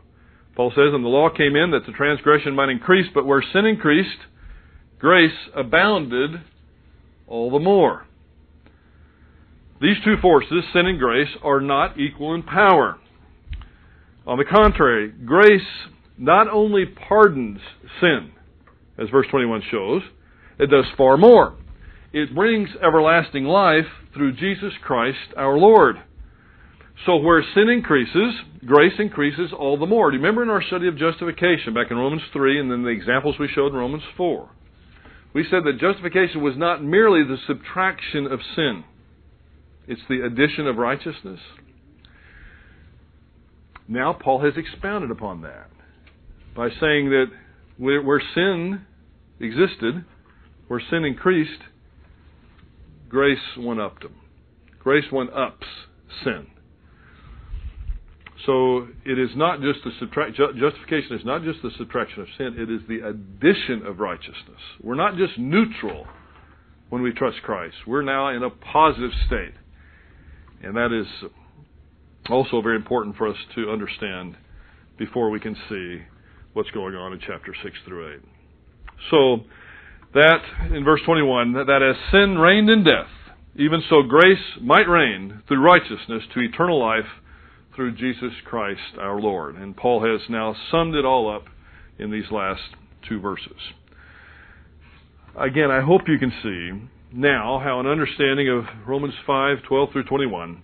Paul 0.56 0.72
says, 0.72 0.94
And 0.94 1.04
the 1.04 1.10
law 1.10 1.30
came 1.30 1.56
in 1.56 1.72
that 1.72 1.86
the 1.86 1.92
transgression 1.94 2.56
might 2.56 2.70
increase, 2.70 3.08
but 3.14 3.26
where 3.26 3.44
sin 3.54 3.66
increased, 3.66 4.20
grace 5.00 5.32
abounded 5.56 6.42
all 7.28 7.52
the 7.52 7.60
more. 7.60 8.06
These 9.82 9.98
two 10.06 10.16
forces, 10.22 10.64
sin 10.74 10.86
and 10.86 11.00
grace, 11.00 11.30
are 11.44 11.60
not 11.60 12.00
equal 12.00 12.36
in 12.36 12.44
power. 12.44 13.01
On 14.26 14.38
the 14.38 14.46
contrary, 14.46 15.12
grace 15.26 15.68
not 16.18 16.48
only 16.48 16.86
pardons 16.86 17.60
sin, 18.00 18.32
as 18.98 19.10
verse 19.10 19.28
21 19.32 19.64
shows, 19.72 20.02
it 20.60 20.68
does 20.68 20.86
far 20.96 21.18
more. 21.18 21.56
It 22.14 22.36
brings 22.36 22.70
everlasting 22.84 23.46
life 23.46 23.88
through 24.14 24.34
Jesus 24.34 24.74
Christ 24.84 25.34
our 25.36 25.58
Lord. 25.58 25.96
So 27.06 27.16
where 27.16 27.44
sin 27.56 27.70
increases, 27.70 28.36
grace 28.66 28.94
increases 29.00 29.52
all 29.58 29.80
the 29.80 29.88
more. 29.88 30.12
Do 30.12 30.18
you 30.18 30.22
remember 30.22 30.44
in 30.44 30.50
our 30.50 30.62
study 30.62 30.88
of 30.88 30.98
justification 30.98 31.74
back 31.74 31.90
in 31.90 31.98
Romans 31.98 32.22
3 32.32 32.60
and 32.60 32.70
then 32.70 32.84
the 32.84 32.90
examples 32.90 33.38
we 33.40 33.48
showed 33.48 33.70
in 33.70 33.76
Romans 33.76 34.04
4? 34.18 34.50
We 35.34 35.46
said 35.50 35.64
that 35.66 35.80
justification 35.80 36.44
was 36.44 36.56
not 36.58 36.84
merely 36.84 37.24
the 37.24 37.38
subtraction 37.48 38.28
of 38.28 38.40
sin. 38.56 38.84
It's 39.88 40.02
the 40.10 40.24
addition 40.26 40.68
of 40.68 40.78
righteousness. 40.78 41.40
Now 43.92 44.14
Paul 44.14 44.40
has 44.46 44.54
expounded 44.56 45.12
upon 45.12 45.42
that 45.42 45.70
by 46.56 46.70
saying 46.80 47.10
that 47.10 47.26
where, 47.78 48.02
where 48.02 48.22
sin 48.34 48.86
existed, 49.42 50.06
where 50.70 50.82
sin 50.90 51.04
increased, 51.04 51.60
grace 53.10 53.38
went 53.60 53.82
up 53.82 54.00
them. 54.00 54.16
Grace 54.80 55.04
went 55.12 55.34
ups 55.34 55.68
sin. 56.24 56.48
So 58.46 58.88
it 59.06 59.20
is 59.20 59.32
not 59.36 59.60
just 59.60 59.80
the 59.84 59.92
subtract, 60.00 60.38
justification 60.38 61.18
is 61.18 61.26
not 61.26 61.44
just 61.44 61.62
the 61.62 61.72
subtraction 61.78 62.22
of 62.22 62.28
sin, 62.38 62.56
it 62.58 62.72
is 62.72 62.80
the 62.88 63.06
addition 63.06 63.86
of 63.86 64.00
righteousness. 64.00 64.62
We're 64.82 64.96
not 64.96 65.18
just 65.18 65.38
neutral 65.38 66.08
when 66.88 67.02
we 67.02 67.12
trust 67.12 67.42
Christ. 67.44 67.76
We're 67.86 68.04
now 68.04 68.30
in 68.30 68.42
a 68.42 68.50
positive 68.50 69.12
state. 69.28 69.54
And 70.64 70.78
that 70.78 70.98
is 70.98 71.30
also 72.30 72.62
very 72.62 72.76
important 72.76 73.18
for 73.18 73.28
us 73.28 73.38
to 73.56 73.72
understand 73.72 74.36
before 74.98 75.30
we 75.30 75.40
can 75.40 75.56
see 75.70 76.02
what's 76.54 76.70
going 76.72 76.96
on 76.96 77.14
in 77.14 77.20
chapter 77.20 77.56
6 77.64 77.76
through 77.86 78.16
8. 78.16 78.20
So, 79.10 79.38
that, 80.14 80.74
in 80.76 80.84
verse 80.84 81.02
21, 81.06 81.54
that 81.54 81.82
as 81.82 81.96
sin 82.12 82.38
reigned 82.38 82.70
in 82.70 82.84
death, 82.84 83.08
even 83.56 83.82
so 83.90 84.04
grace 84.04 84.38
might 84.62 84.88
reign 84.88 85.42
through 85.48 85.64
righteousness 85.64 86.24
to 86.34 86.42
eternal 86.42 86.80
life 86.80 87.10
through 87.76 87.96
Jesus 87.96 88.34
Christ 88.46 88.98
our 89.00 89.20
Lord. 89.20 89.56
And 89.56 89.76
Paul 89.76 90.04
has 90.06 90.22
now 90.30 90.56
summed 90.70 90.96
it 90.96 91.06
all 91.06 91.34
up 91.34 91.46
in 91.98 92.12
these 92.12 92.30
last 92.32 92.62
two 93.08 93.20
verses. 93.20 93.58
Again, 95.38 95.72
I 95.72 95.82
hope 95.82 96.02
you 96.08 96.20
can 96.20 96.34
see 96.44 96.90
now 97.14 97.60
how 97.64 97.80
an 97.80 97.88
understanding 97.88 98.50
of 98.50 98.66
Romans 98.88 99.14
5 99.26 99.64
12 99.68 99.92
through 99.92 100.04
21 100.04 100.62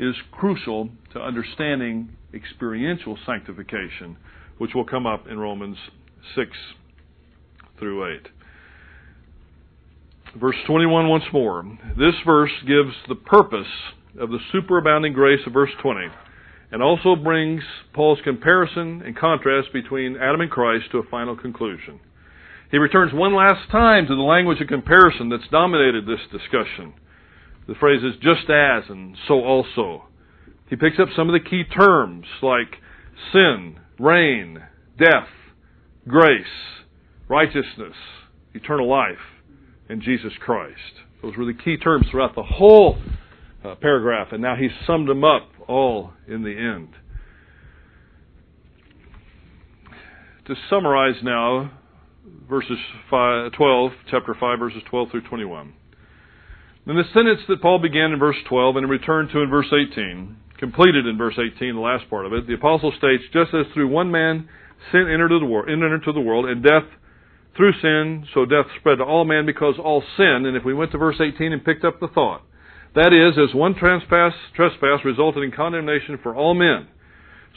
is 0.00 0.14
crucial 0.32 0.88
to 1.12 1.20
understanding 1.20 2.08
experiential 2.32 3.18
sanctification, 3.26 4.16
which 4.58 4.74
will 4.74 4.84
come 4.84 5.06
up 5.06 5.26
in 5.28 5.38
Romans 5.38 5.76
6 6.34 6.50
through 7.78 8.16
8. 8.16 8.28
Verse 10.40 10.56
21 10.66 11.08
once 11.08 11.24
more. 11.32 11.64
This 11.98 12.14
verse 12.24 12.52
gives 12.66 12.94
the 13.08 13.14
purpose 13.14 13.66
of 14.18 14.30
the 14.30 14.38
superabounding 14.54 15.12
grace 15.12 15.40
of 15.46 15.52
verse 15.52 15.70
20 15.82 16.06
and 16.72 16.82
also 16.82 17.16
brings 17.16 17.62
Paul's 17.92 18.20
comparison 18.22 19.02
and 19.04 19.16
contrast 19.16 19.72
between 19.72 20.16
Adam 20.16 20.40
and 20.40 20.50
Christ 20.50 20.86
to 20.92 20.98
a 20.98 21.10
final 21.10 21.36
conclusion. 21.36 22.00
He 22.70 22.78
returns 22.78 23.12
one 23.12 23.34
last 23.34 23.70
time 23.70 24.06
to 24.06 24.14
the 24.14 24.22
language 24.22 24.60
of 24.60 24.68
comparison 24.68 25.28
that's 25.28 25.48
dominated 25.50 26.06
this 26.06 26.20
discussion. 26.30 26.94
The 27.70 27.76
phrases 27.76 28.14
just 28.20 28.50
as 28.50 28.90
and 28.90 29.16
so 29.28 29.44
also. 29.44 30.08
He 30.68 30.74
picks 30.74 30.98
up 30.98 31.06
some 31.14 31.28
of 31.28 31.40
the 31.40 31.48
key 31.48 31.62
terms 31.62 32.26
like 32.42 32.66
sin, 33.32 33.78
reign, 33.96 34.58
death, 34.98 35.28
grace, 36.08 36.42
righteousness, 37.28 37.94
eternal 38.54 38.88
life, 38.88 39.22
and 39.88 40.02
Jesus 40.02 40.32
Christ. 40.40 40.74
Those 41.22 41.36
were 41.36 41.44
the 41.44 41.54
key 41.54 41.76
terms 41.76 42.06
throughout 42.10 42.34
the 42.34 42.42
whole 42.42 42.98
uh, 43.64 43.76
paragraph, 43.76 44.32
and 44.32 44.42
now 44.42 44.56
he's 44.56 44.72
summed 44.84 45.08
them 45.08 45.22
up 45.22 45.48
all 45.68 46.12
in 46.26 46.42
the 46.42 46.58
end. 46.58 46.88
To 50.48 50.56
summarize 50.68 51.22
now, 51.22 51.70
verses 52.48 52.78
five, 53.08 53.52
12, 53.52 53.92
chapter 54.10 54.34
5, 54.34 54.58
verses 54.58 54.82
12 54.90 55.10
through 55.12 55.28
21. 55.28 55.74
In 56.86 56.96
the 56.96 57.04
sentence 57.12 57.40
that 57.48 57.60
Paul 57.60 57.78
began 57.78 58.12
in 58.12 58.18
verse 58.18 58.38
12 58.48 58.76
and 58.76 58.88
returned 58.88 59.30
to 59.30 59.40
in 59.40 59.50
verse 59.50 59.70
18, 59.72 60.36
completed 60.58 61.06
in 61.06 61.18
verse 61.18 61.38
18, 61.38 61.74
the 61.74 61.80
last 61.80 62.08
part 62.08 62.24
of 62.24 62.32
it, 62.32 62.46
the 62.46 62.54
apostle 62.54 62.92
states, 62.96 63.24
just 63.32 63.52
as 63.52 63.66
through 63.74 63.88
one 63.88 64.10
man 64.10 64.48
sin 64.90 65.06
entered, 65.12 65.30
the 65.30 65.44
world, 65.44 65.68
entered 65.68 65.94
into 65.94 66.12
the 66.12 66.20
world, 66.20 66.46
and 66.46 66.62
death 66.62 66.84
through 67.54 67.72
sin, 67.82 68.26
so 68.32 68.46
death 68.46 68.64
spread 68.78 68.96
to 68.96 69.04
all 69.04 69.26
men 69.26 69.44
because 69.44 69.74
all 69.78 70.02
sin. 70.16 70.46
And 70.46 70.56
if 70.56 70.64
we 70.64 70.72
went 70.72 70.90
to 70.92 70.98
verse 70.98 71.20
18 71.20 71.52
and 71.52 71.64
picked 71.64 71.84
up 71.84 72.00
the 72.00 72.08
thought, 72.08 72.42
that 72.94 73.12
is, 73.12 73.38
as 73.38 73.54
one 73.54 73.74
trespass, 73.74 74.32
trespass 74.56 75.04
resulted 75.04 75.44
in 75.44 75.52
condemnation 75.52 76.18
for 76.22 76.34
all 76.34 76.54
men, 76.54 76.88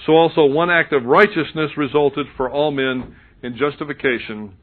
so 0.06 0.14
also 0.14 0.44
one 0.44 0.70
act 0.70 0.92
of 0.92 1.06
righteousness 1.06 1.72
resulted 1.78 2.28
for 2.36 2.52
all 2.52 2.72
men 2.72 3.16
in 3.42 3.56
justification, 3.56 4.54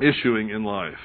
issuing 0.00 0.50
in 0.50 0.62
life. 0.62 1.00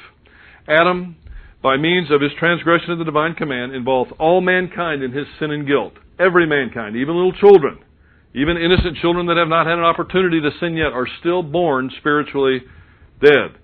Adam, 0.67 1.15
by 1.61 1.77
means 1.77 2.09
of 2.11 2.21
his 2.21 2.31
transgression 2.39 2.91
of 2.91 2.99
the 2.99 3.05
divine 3.05 3.35
command, 3.35 3.75
involves 3.75 4.11
all 4.17 4.41
mankind 4.41 5.03
in 5.03 5.11
his 5.11 5.27
sin 5.39 5.51
and 5.51 5.67
guilt. 5.67 5.93
Every 6.17 6.45
mankind, 6.45 6.95
even 6.95 7.15
little 7.15 7.33
children, 7.33 7.79
even 8.33 8.57
innocent 8.57 8.97
children 8.97 9.25
that 9.27 9.37
have 9.37 9.47
not 9.47 9.67
had 9.67 9.77
an 9.77 9.83
opportunity 9.83 10.39
to 10.41 10.51
sin 10.59 10.75
yet, 10.75 10.93
are 10.93 11.07
still 11.19 11.43
born 11.43 11.91
spiritually 11.99 12.61
dead. 13.21 13.57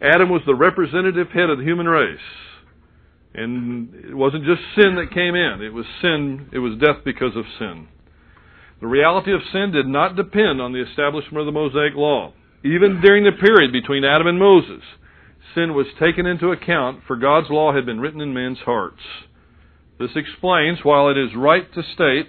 Adam 0.00 0.28
was 0.28 0.42
the 0.46 0.54
representative 0.54 1.28
head 1.28 1.50
of 1.50 1.58
the 1.58 1.64
human 1.64 1.86
race. 1.86 2.18
And 3.34 3.94
it 3.94 4.14
wasn't 4.14 4.44
just 4.44 4.60
sin 4.74 4.96
that 4.96 5.12
came 5.12 5.34
in. 5.34 5.60
It 5.62 5.72
was 5.72 5.86
sin, 6.02 6.48
it 6.52 6.58
was 6.58 6.78
death 6.78 7.04
because 7.04 7.36
of 7.36 7.44
sin. 7.58 7.88
The 8.80 8.86
reality 8.86 9.32
of 9.32 9.40
sin 9.52 9.72
did 9.72 9.86
not 9.86 10.16
depend 10.16 10.60
on 10.60 10.72
the 10.72 10.82
establishment 10.82 11.38
of 11.38 11.46
the 11.46 11.52
Mosaic 11.52 11.94
law. 11.94 12.32
Even 12.64 13.00
during 13.00 13.24
the 13.24 13.32
period 13.32 13.72
between 13.72 14.04
Adam 14.04 14.26
and 14.26 14.38
Moses, 14.38 14.82
sin 15.54 15.74
was 15.74 15.86
taken 15.98 16.26
into 16.26 16.50
account, 16.50 17.02
for 17.06 17.16
God's 17.16 17.50
law 17.50 17.74
had 17.74 17.86
been 17.86 18.00
written 18.00 18.20
in 18.20 18.34
men's 18.34 18.58
hearts. 18.58 19.00
This 19.98 20.10
explains, 20.14 20.78
while 20.84 21.08
it 21.08 21.18
is 21.18 21.30
right 21.36 21.72
to 21.74 21.82
state 21.94 22.26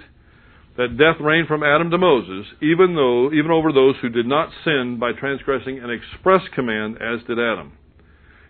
that 0.78 0.98
death 0.98 1.18
reigned 1.20 1.48
from 1.48 1.62
Adam 1.62 1.92
to 1.92 1.98
Moses, 1.98 2.46
even 2.62 2.96
though 2.96 3.32
even 3.34 3.52
over 3.52 3.72
those 3.72 3.96
who 4.02 4.10
did 4.10 4.26
not 4.26 4.50
sin 4.64 4.98
by 5.00 5.12
transgressing 5.12 5.80
an 5.80 5.90
express 5.90 6.42
command 6.56 6.96
as 7.02 7.26
did 7.28 7.38
Adam. 7.38 7.74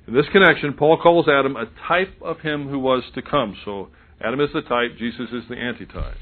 In 0.08 0.14
this 0.14 0.28
connection, 0.32 0.74
Paul 0.74 1.00
calls 1.02 1.28
Adam 1.28 1.56
a 1.56 1.66
type 1.88 2.14
of 2.22 2.40
him 2.42 2.70
who 2.70 2.80
was 2.80 3.04
to 3.16 3.22
come. 3.22 3.58
So 3.66 3.90
Adam 4.22 4.40
is 4.42 4.50
the 4.54 4.62
type, 4.62 4.98
Jesus 4.98 5.30
is 5.34 5.44
the 5.50 5.56
antitype. 5.56 6.18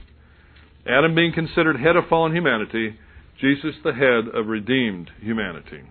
Adam 0.87 1.13
being 1.13 1.33
considered 1.33 1.79
head 1.79 1.95
of 1.95 2.07
fallen 2.07 2.33
humanity, 2.33 2.97
Jesus 3.39 3.75
the 3.83 3.93
head 3.93 4.33
of 4.33 4.47
redeemed 4.47 5.11
humanity. 5.21 5.83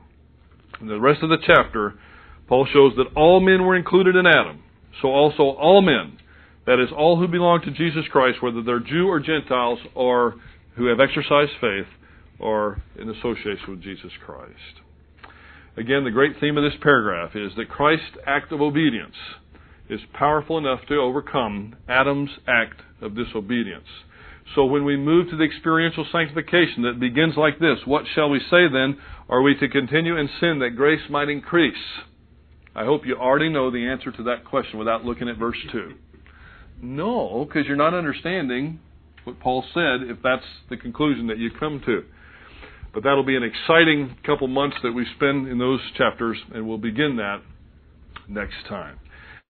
In 0.81 0.89
the 0.89 1.01
rest 1.01 1.23
of 1.23 1.29
the 1.29 1.39
chapter, 1.47 1.95
Paul 2.49 2.67
shows 2.73 2.93
that 2.97 3.17
all 3.17 3.41
men 3.41 3.65
were 3.65 3.77
included 3.77 4.17
in 4.17 4.27
Adam. 4.27 4.63
So 5.03 5.09
also 5.09 5.43
all 5.43 5.83
men, 5.83 6.19
that 6.67 6.81
is, 6.81 6.89
all 6.97 7.19
who 7.19 7.29
belong 7.29 7.61
to 7.63 7.71
Jesus 7.71 8.05
Christ, 8.11 8.43
whether 8.43 8.63
they're 8.63 8.81
Jew 8.81 9.09
or 9.09 9.21
Gentiles, 9.21 9.79
or 9.95 10.37
who 10.77 10.87
have 10.87 11.01
exercised 11.01 11.53
faith, 11.61 11.87
are 12.41 12.83
in 12.99 13.09
association 13.09 13.65
with 13.69 13.83
Jesus 13.83 14.13
Christ. 14.25 14.81
Again, 15.77 16.05
the 16.05 16.11
great 16.11 16.41
theme 16.41 16.57
of 16.57 16.65
this 16.65 16.79
paragraph 16.83 17.37
is 17.37 17.53
that 17.57 17.69
Christ's 17.69 18.17
act 18.27 18.53
of 18.53 18.61
obedience 18.61 19.17
is 19.89 20.01
powerful 20.13 20.59
enough 20.59 20.81
to 20.89 20.97
overcome 20.97 21.77
Adam's 21.89 22.31
act 22.49 22.81
of 23.01 23.15
disobedience. 23.15 23.87
So 24.55 24.65
when 24.65 24.85
we 24.85 24.97
move 24.97 25.29
to 25.31 25.37
the 25.37 25.45
experiential 25.45 26.07
sanctification 26.11 26.83
that 26.83 27.01
begins 27.01 27.35
like 27.37 27.59
this, 27.59 27.79
what 27.85 28.05
shall 28.15 28.31
we 28.31 28.41
say 28.51 28.69
then? 28.73 28.99
Are 29.29 29.43
we 29.43 29.55
to 29.57 29.69
continue 29.69 30.17
in 30.17 30.29
sin 30.41 30.61
that 30.61 30.77
grace 30.77 31.03
might 31.11 31.29
increase? 31.29 31.75
I 32.77 32.85
hope 32.85 33.07
you 33.07 33.17
already 33.17 33.49
know 33.49 33.71
the 33.71 33.87
answer 33.89 34.13
to 34.13 34.23
that 34.25 34.45
question 34.45 34.79
without 34.79 35.03
looking 35.03 35.31
at 35.31 35.39
verse 35.39 35.57
2. 35.73 35.95
No, 36.83 37.47
because 37.49 37.67
you're 37.67 37.75
not 37.75 37.95
understanding 37.95 38.81
what 39.25 39.41
Paul 39.41 39.65
said 39.73 40.03
if 40.11 40.19
that's 40.23 40.45
the 40.69 40.77
conclusion 40.77 41.27
that 41.29 41.39
you 41.39 41.51
come 41.59 41.81
to. 41.87 42.05
But 42.93 43.03
that'll 43.03 43.25
be 43.25 43.35
an 43.37 43.43
exciting 43.43 44.15
couple 44.27 44.47
months 44.47 44.77
that 44.83 44.93
we 44.93 45.07
spend 45.17 45.49
in 45.49 45.59
those 45.59 45.81
chapters, 45.97 46.37
and 46.55 46.69
we'll 46.69 46.77
begin 46.77 47.17
that 47.17 47.41
next 48.29 48.57
time. 48.69 48.99